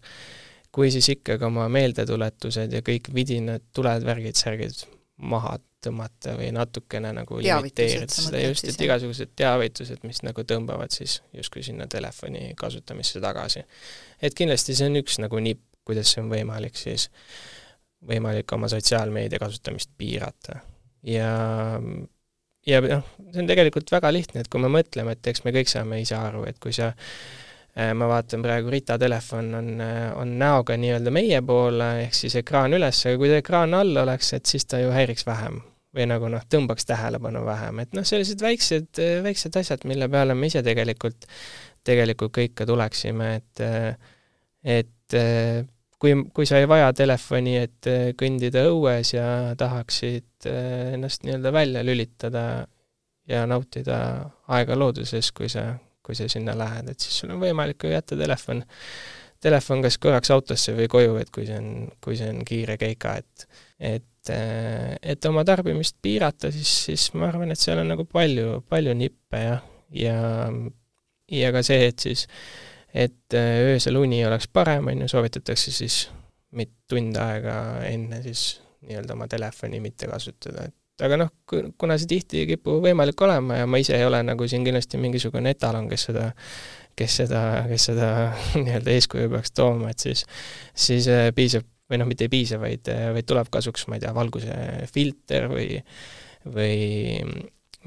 [0.71, 4.85] kui siis ikkagi oma meeldetuletused ja kõik vidinad, tuled, värgid, särgid
[5.21, 11.19] maha tõmmata või natukene nagu limiteerida seda just, et igasugused teavitused, mis nagu tõmbavad siis
[11.35, 13.65] justkui sinna telefoni kasutamisse tagasi.
[14.21, 17.09] et kindlasti see on üks nagu nipp, kuidas see on võimalik siis,
[18.07, 20.61] võimalik oma sotsiaalmeedia kasutamist piirata
[21.03, 21.31] ja
[22.67, 25.71] ja noh, see on tegelikult väga lihtne, et kui me mõtleme, et eks me kõik
[25.71, 30.35] saame ise aru, et kui sa äh, ma vaatan praegu, Rita telefon on, äh, on
[30.39, 34.53] näoga nii-öelda meie poole, ehk siis ekraan üles, aga kui ta ekraan all oleks, et
[34.53, 35.61] siis ta ju häiriks vähem.
[35.91, 38.95] või nagu noh, tõmbaks tähelepanu vähem, et noh, sellised väiksed,
[39.25, 41.25] väiksed asjad, mille peale me ise tegelikult,
[41.83, 43.63] tegelikult kõik ka tuleksime, et
[44.63, 45.17] et
[46.01, 49.25] kui, kui sa ei vaja telefoni, et äh, kõndida õues ja
[49.59, 52.45] tahaksid äh, ennast nii-öelda välja lülitada
[53.29, 53.97] ja nautida
[54.51, 58.17] aega looduses, kui sa, kui sa sinna lähed, et siis sul on võimalik ju jätta
[58.19, 58.63] telefon,
[59.41, 61.69] telefon kas korraks autosse või koju, et kui see on,
[62.03, 63.47] kui see on kiire keika, et
[63.81, 68.59] et, äh, et oma tarbimist piirata, siis, siis ma arvan, et seal on nagu palju,
[68.69, 69.55] palju nippe ja,
[69.97, 70.19] ja
[71.31, 75.71] ja ka see, et siis äh, et äh, öösel uni oleks parem, on ju, soovitatakse
[75.71, 76.03] siis
[76.57, 77.55] mit-, tund aega
[77.87, 81.31] enne siis nii-öelda oma telefoni mitte kasutada, et aga noh,
[81.79, 84.99] kuna see tihti ei kipu võimalik olema ja ma ise ei ole nagu siin kindlasti
[85.01, 86.27] mingisugune etalon, kes seda,
[86.97, 88.09] kes seda, kes seda
[88.63, 90.25] nii-öelda eeskuju peaks tooma, et siis,
[90.73, 94.05] siis äh, piisab, või noh, mitte ei piisa, vaid, äh, vaid tuleb kasuks, ma ei
[94.05, 94.57] tea, valguse
[94.93, 95.81] filter või,
[96.47, 96.75] või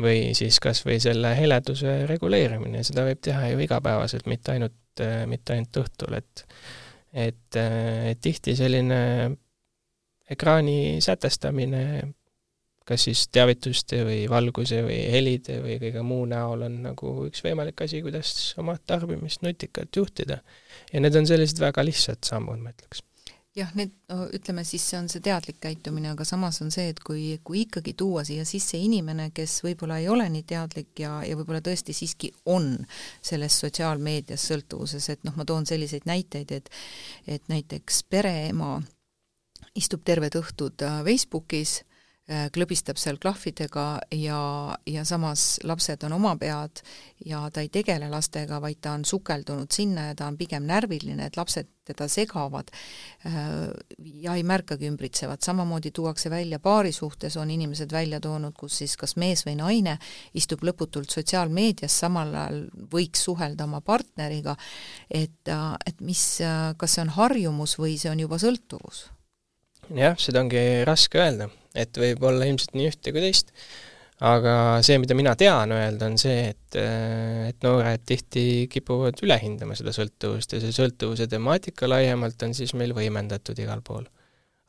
[0.01, 5.29] või siis kas või selle heleduse reguleerimine, seda võib teha ju igapäevaselt, mitte ainult ainult,
[5.29, 6.47] mitte ainult õhtul, et
[7.15, 9.31] et, et tihti selline
[10.31, 12.13] ekraani sätestamine
[12.85, 17.81] kas siis teavituste või valguse või helide või kõige muu näol on nagu üks võimalik
[17.81, 20.43] asi, kuidas oma tarbimist nutikalt juhtida.
[20.93, 23.03] ja need on sellised väga lihtsad sammud, ma ütleks
[23.55, 23.93] jah, need
[24.35, 27.95] ütleme siis see on see teadlik käitumine, aga samas on see, et kui, kui ikkagi
[27.99, 32.33] tuua siia sisse inimene, kes võib-olla ei ole nii teadlik ja, ja võib-olla tõesti siiski
[32.51, 32.73] on
[33.23, 36.71] selles sotsiaalmeedias sõltuvuses, et noh, ma toon selliseid näiteid, et
[37.31, 38.77] et näiteks pereema
[39.79, 41.83] istub terved õhtud äh, Facebookis
[42.25, 43.83] klõbistab seal klahvidega
[44.17, 44.39] ja,
[44.89, 46.81] ja samas lapsed on oma pead
[47.29, 51.27] ja ta ei tegele lastega, vaid ta on sukeldunud sinna ja ta on pigem närviline,
[51.27, 52.71] et lapsed teda segavad
[53.29, 53.69] äh,
[54.23, 58.97] ja ei märkagi ümbritsevat, samamoodi tuuakse välja paari suhtes, on inimesed välja toonud, kus siis
[59.01, 59.99] kas mees või naine
[60.35, 62.63] istub lõputult sotsiaalmeedias, samal ajal
[62.93, 64.57] võiks suhelda oma partneriga,
[65.11, 66.25] et, äh, et mis,
[66.77, 69.11] kas see on harjumus või see on juba sõltuvus?
[69.91, 73.51] Jah, seda ongi raske öelda et võib olla ilmselt nii ühte kui teist,
[74.25, 74.55] aga
[74.87, 76.79] see, mida mina tean öelda, on see, et,
[77.51, 82.77] et noored tihti kipuvad üle hindama seda sõltuvust ja see sõltuvuse temaatika laiemalt on siis
[82.79, 84.07] meil võimendatud igal pool.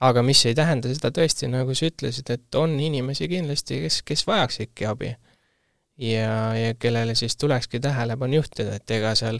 [0.06, 4.26] aga mis ei tähenda seda tõesti, nagu sa ütlesid, et on inimesi kindlasti, kes, kes
[4.28, 5.16] vajaksidki abi.
[6.02, 9.40] ja, ja kellele siis tulekski tähelepanu juhtida, et ega seal,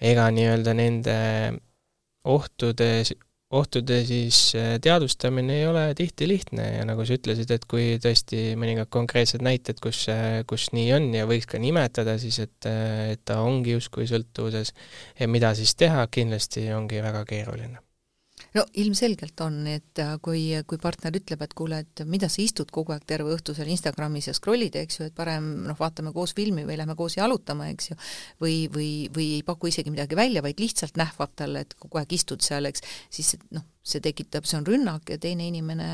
[0.00, 1.16] ega nii-öelda nende
[2.24, 3.02] ohtude
[3.50, 8.52] ohtude siis äh, teadvustamine ei ole tihti lihtne ja nagu sa ütlesid, et kui tõesti
[8.60, 13.14] mõningad konkreetsed näited, kus, äh, kus nii on ja võiks ka nimetada siis, et, äh,
[13.16, 14.74] et ta ongi justkui sõltuvuses
[15.18, 17.87] ja mida siis teha, kindlasti ongi väga keeruline
[18.56, 22.72] no ilmselgelt on, et äh, kui, kui partner ütleb, et kuule, et mida sa istud
[22.74, 26.34] kogu aeg terve õhtu seal Instagramis ja scroll'id, eks ju, et parem noh, vaatame koos
[26.38, 27.98] filmi või lähme koos jalutama, eks ju,
[28.44, 32.14] või, või, või ei paku isegi midagi välja, vaid lihtsalt nähvab talle, et kogu aeg
[32.16, 32.84] istud seal, eks,
[33.14, 35.88] siis noh, see tekitab, see on rünnak ja teine inimene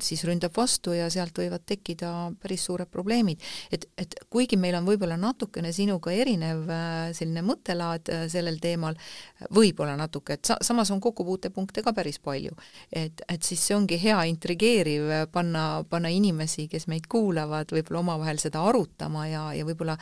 [0.00, 2.08] siis ründab vastu ja sealt võivad tekkida
[2.40, 3.40] päris suured probleemid.
[3.72, 6.64] et, et kuigi meil on võib-olla natukene sinuga erinev
[7.12, 8.96] selline mõttelaad sellel teemal,
[9.52, 12.56] võib-olla natuke, et sa-, samas on kokkupuutepunkte ka päris palju.
[12.92, 18.40] et, et siis see ongi hea intrigeeriv panna, panna inimesi, kes meid kuulavad, võib-olla omavahel
[18.40, 19.98] seda arutama ja, ja võib-olla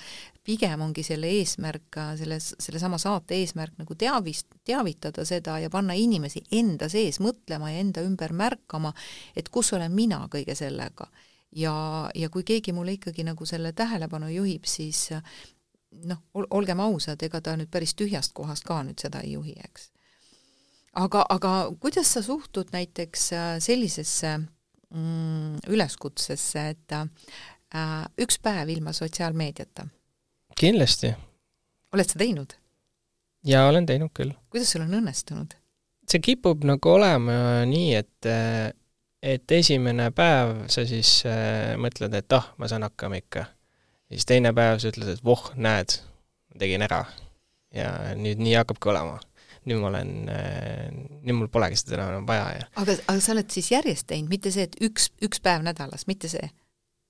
[0.46, 6.42] pigem ongi selle eesmärk, selles, sellesama saate eesmärk nagu teavist, teavitada seda ja panna inimesi
[6.70, 8.94] enda sees mõtlema ja enda ümber märkama,
[9.36, 11.10] et kus olen mina kõige sellega.
[11.56, 11.74] ja,
[12.14, 15.08] ja kui keegi mulle ikkagi nagu selle tähelepanu juhib, siis
[16.06, 19.90] noh, olgem ausad, ega ta nüüd päris tühjast kohast ka nüüd seda ei juhi, eks.
[20.94, 23.30] aga, aga kuidas sa suhtud näiteks
[23.66, 29.90] sellisesse mm, üleskutsesse, et äh, üks päev ilma sotsiaalmeediata
[30.60, 31.14] kindlasti.
[31.94, 32.54] oled sa teinud?
[33.46, 34.34] jaa, olen teinud küll.
[34.52, 35.56] kuidas sul on õnnestunud?
[36.11, 38.30] See kipub nagu olema nii, et
[39.20, 43.44] et esimene päev sa siis äh, mõtled, et ah, ma saan hakkama ikka.
[44.11, 46.00] siis teine päev sa ütled, et voh, näed,
[46.58, 47.04] tegin ära.
[47.74, 49.20] ja nüüd nii hakkabki olema.
[49.68, 50.88] nüüd ma olen äh,,
[51.20, 54.50] nüüd mul polegi seda enam vaja ja aga, aga sa oled siis järjest teinud, mitte
[54.54, 56.48] see, et üks, üks päev nädalas, mitte see?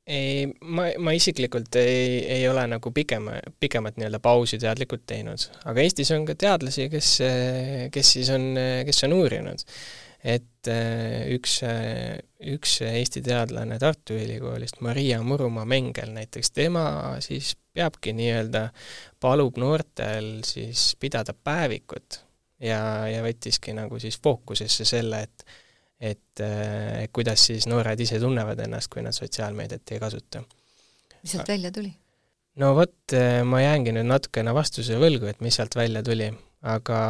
[0.06, 5.84] Ei, ma, ma isiklikult ei, ei ole nagu pikema, pikemat nii-öelda pausi teadlikult teinud, aga
[5.84, 7.16] Eestis on ka teadlasi, kes,
[7.94, 8.52] kes siis on,
[8.86, 9.64] kes on uurinud,
[10.30, 10.70] et
[11.32, 11.60] üks,
[12.52, 16.84] üks Eesti teadlane Tartu Ülikoolist, Maria Murumaa-Mengel näiteks, tema
[17.24, 18.66] siis peabki nii-öelda,
[19.20, 22.20] palub noortel siis pidada päevikut
[22.60, 25.44] ja, ja võttiski nagu siis fookusesse selle, et
[26.00, 30.42] et äh, kuidas siis noored ise tunnevad ennast, kui nad sotsiaalmeediat ei kasuta.
[31.22, 31.92] mis sealt välja tuli?
[32.60, 36.30] no vot, äh, ma jäängi nüüd natukene vastuse võlgu, et mis sealt välja tuli,
[36.62, 37.00] aga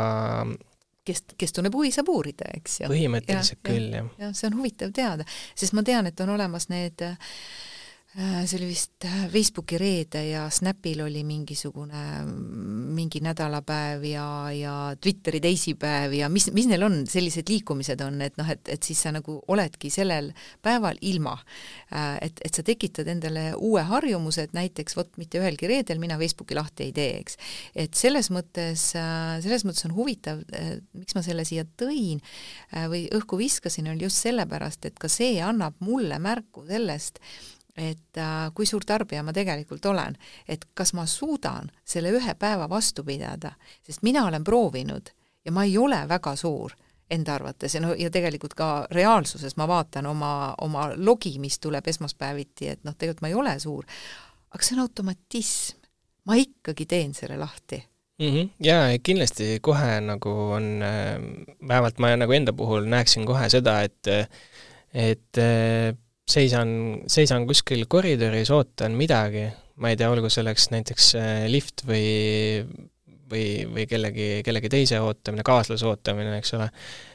[1.06, 2.92] kes, kes tunneb huvi, saab uurida, eks ju.
[2.92, 4.14] põhimõtteliselt ja, küll, jah.
[4.26, 7.69] jah, see on huvitav teada, sest ma tean, et on olemas need Äh,
[8.10, 12.24] see oli vist äh, Facebooki reede ja Snapil oli mingisugune
[12.90, 18.34] mingi nädalapäev ja, ja Twitteri teisipäev ja mis, mis neil on, sellised liikumised on, et
[18.40, 20.32] noh, et, et siis sa nagu oledki sellel
[20.62, 21.36] päeval ilma.
[21.94, 26.18] Äh, et, et sa tekitad endale uue harjumuse, et näiteks vot mitte ühelgi reedel mina
[26.18, 27.38] Facebooki lahti ei tee, eks.
[27.78, 30.42] et selles mõttes, selles mõttes on huvitav,
[30.98, 32.18] miks ma selle siia tõin
[32.90, 37.22] või õhku viskasin, oli just sellepärast, et ka see annab mulle märku sellest,
[37.80, 40.16] et äh, kui suur tarbija ma tegelikult olen,
[40.48, 43.54] et kas ma suudan selle ühe päeva vastu pidada,
[43.86, 45.12] sest mina olen proovinud
[45.44, 46.74] ja ma ei ole väga suur
[47.10, 51.88] enda arvates ja no ja tegelikult ka reaalsuses ma vaatan oma, oma logi, mis tuleb
[51.90, 53.86] esmaspäeviti, et noh, tegelikult ma ei ole suur,
[54.50, 55.78] aga see on automatism.
[56.28, 57.80] ma ikkagi teen selle lahti
[58.20, 58.26] mm.
[58.26, 58.48] -hmm.
[58.62, 61.16] Jaa, kindlasti kohe nagu on, äh,
[61.68, 64.06] vähemalt ma nagu enda puhul näeksin kohe seda, et
[64.94, 65.96] et äh,
[66.30, 66.70] seisan,
[67.10, 69.48] seisan kuskil koridoris, ootan midagi,
[69.82, 72.06] ma ei tea, olgu selleks näiteks äh, lift või
[73.30, 76.66] või, või kellegi, kellegi teise ootamine, kaaslase ootamine, eks ole,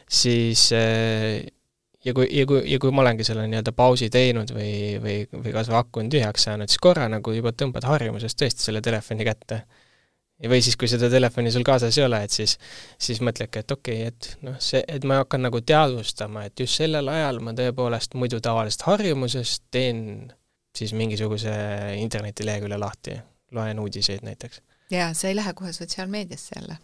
[0.07, 1.43] siis äh,
[2.05, 5.55] ja kui, ja kui, ja kui ma olengi selle nii-öelda pausi teinud või, või, või
[5.55, 9.27] kas või aku on tühjaks saanud, siis korra nagu juba tõmbad harjumusest tõesti selle telefoni
[9.27, 9.63] kätte
[10.43, 12.57] või siis, kui seda telefoni sul kaasas ei ole, et siis,
[13.01, 16.81] siis mõtledki, et okei okay,, et noh, see, et ma hakkan nagu teadvustama, et just
[16.81, 20.01] sellel ajal ma tõepoolest muidu tavalisest harjumusest teen
[20.75, 21.53] siis mingisuguse
[22.01, 23.15] internetilehekülje lahti,
[23.55, 24.61] loen uudiseid näiteks.
[24.91, 26.77] jaa, sa ei lähe kohe sotsiaalmeediasse jälle.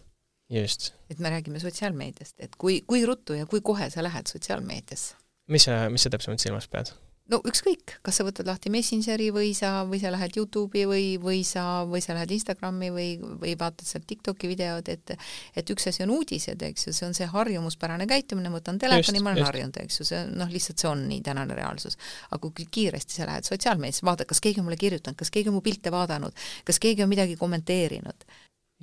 [0.49, 0.93] just.
[1.09, 5.15] et me räägime sotsiaalmeediast, et kui, kui ruttu ja kui kohe sa lähed sotsiaalmeediasse?
[5.47, 6.95] mis sa, mis sa täpsemalt silmas pead?
[7.31, 11.41] No ükskõik, kas sa võtad lahti Messengeri või sa, või sa lähed Youtube'i või, või
[11.47, 13.07] sa, või sa lähed Instagrami või,
[13.41, 15.15] või vaatad sealt TikToki videod, et
[15.57, 19.33] et üks asi on uudised, eks ju, see on see harjumuspärane käitumine, võtan telefoni, ma
[19.33, 21.97] olen harjunud, eks ju, see noh, lihtsalt see on nii tänane reaalsus.
[22.31, 25.59] aga kui kiiresti sa lähed sotsiaalmeediasse, vaatad, kas keegi on mulle kirjutanud, kas keegi on
[25.59, 26.35] mu pilte vaadanud,
[26.67, 28.27] kas keegi on midagi kommenteerinud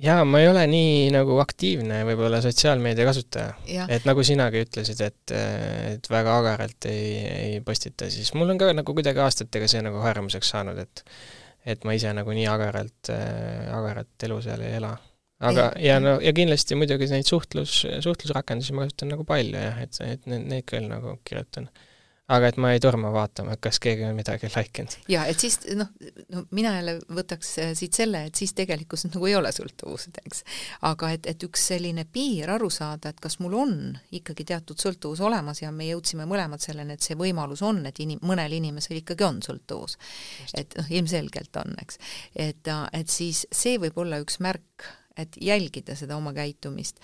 [0.03, 3.83] jaa, ma ei ole nii nagu aktiivne võib-olla sotsiaalmeedia kasutaja.
[3.91, 5.35] et nagu sinagi ütlesid, et,
[5.95, 10.01] et väga agaralt ei, ei postita, siis mul on ka nagu kuidagi aastatega see nagu
[10.05, 11.05] harjumuseks saanud, et
[11.69, 14.93] et ma ise nagu nii agaralt äh,, agaralt elu seal ei ela.
[15.43, 19.99] aga, ja no, ja kindlasti muidugi neid suhtlus, suhtlusrakendusi ma kasutan nagu palju jah, et,
[20.05, 21.67] et neid, neid küll nagu kirjutan
[22.29, 24.95] aga et ma ei torma vaatama, kas keegi on midagi like inud.
[25.11, 25.89] jaa, et siis noh,
[26.33, 30.43] no mina jälle võtaks äh, siit selle, et siis tegelikkuses nagu ei ole sõltuvused, eks.
[30.89, 33.75] aga et, et üks selline piir aru saada, et kas mul on
[34.15, 38.21] ikkagi teatud sõltuvus olemas ja me jõudsime mõlemad selleni, et see võimalus on, et inim-,
[38.25, 39.97] mõnel inimesel ikkagi on sõltuvus.
[40.57, 41.99] et noh, ilmselgelt on, eks.
[42.35, 44.87] et, et siis see võib olla üks märk,
[45.19, 46.99] et jälgida seda oma käitumist.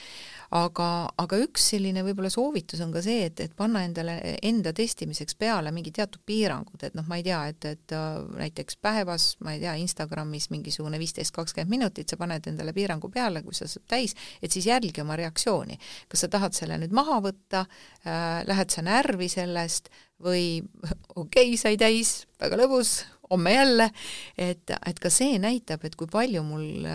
[0.55, 5.35] aga, aga üks selline võib-olla soovitus on ka see, et, et panna endale enda testimiseks
[5.35, 9.55] peale mingi teatud piirangud, et noh, ma ei tea, et, et äh, näiteks päevas, ma
[9.55, 13.87] ei tea, Instagramis mingisugune viisteist, kakskümmend minutit, sa paned endale piirangu peale, kui sa saad
[13.89, 15.79] täis, et siis jälgi oma reaktsiooni.
[16.09, 19.89] kas sa tahad selle nüüd maha võtta äh,, lähed sa närvi sellest
[20.21, 20.61] või
[21.21, 23.01] okei okay,, sai täis, väga lõbus,
[23.31, 23.89] homme jälle,
[24.37, 26.87] et, et ka see näitab, et kui palju mul,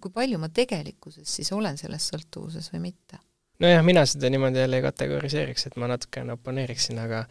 [0.00, 3.20] kui palju ma tegelikkuses siis olen selles sõltuvuses või mitte
[3.62, 7.24] nojah, mina seda niimoodi jälle ei kategoriseeriks, et ma natukene oponeeriksin, aga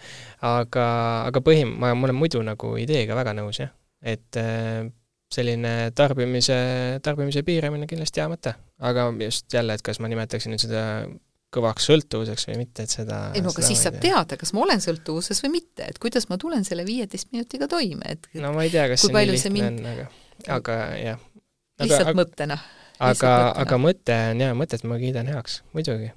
[0.47, 0.87] aga,
[1.29, 3.73] aga põhim-, ma, ma olen muidu nagu ideega väga nõus, jah.
[4.01, 4.85] et äh,
[5.33, 6.55] selline tarbimise,
[7.03, 8.55] tarbimise piiramine kindlasti hea mõte.
[8.79, 10.83] aga just jälle, et kas ma nimetaksin nüüd seda
[11.53, 14.83] kõvaks sõltuvuseks või mitte, et seda ei no aga siis saab teada, kas ma olen
[14.83, 18.73] sõltuvuses või mitte, et kuidas ma tulen selle viieteist minutiga toime, et no ma ei
[18.73, 19.81] tea, kas see nii lihtne mind...
[19.83, 20.07] on, aga,
[20.57, 21.25] aga jah.
[21.83, 22.59] lihtsalt aga, mõttena.
[23.11, 23.33] aga,
[23.65, 26.13] aga mõte on jaa, mõtet ma kiidan heaks, muidugi.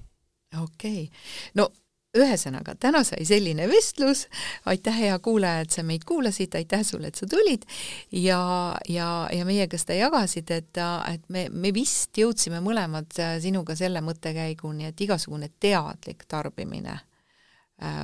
[0.54, 1.26] okei okay.,
[1.58, 1.70] no
[2.16, 4.26] ühesõnaga, täna sai selline vestlus,
[4.68, 7.66] aitäh, hea kuulaja, et sa meid kuulasid, aitäh sulle, et sa tulid.
[8.12, 8.40] Ja,
[8.88, 10.80] ja, ja meiega seda jagasid, et,
[11.12, 13.12] et me, me vist jõudsime mõlemad
[13.42, 18.02] sinuga selle mõttekäiguni, et igasugune teadlik tarbimine äh,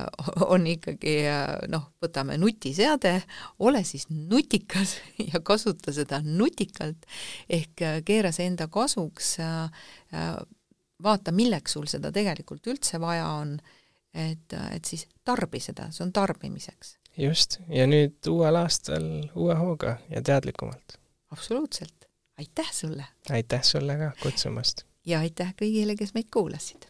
[0.53, 1.17] on ikkagi
[1.73, 3.15] noh, võtame nutiseade,
[3.59, 4.97] ole siis nutikas
[5.31, 7.07] ja kasuta seda nutikalt,
[7.49, 10.35] ehk keera see enda kasuks, äh,
[11.03, 13.57] vaata, milleks sul seda tegelikult üldse vaja on
[14.13, 16.97] et, et siis tarbi seda, see on tarbimiseks.
[17.17, 19.05] just, ja nüüd uuel aastal
[19.35, 20.97] uue hooga ja teadlikumalt.
[21.31, 23.05] absoluutselt, aitäh sulle!
[23.29, 24.85] aitäh sulle ka kutsumast!
[25.05, 26.89] ja aitäh kõigile, kes meid kuulasid!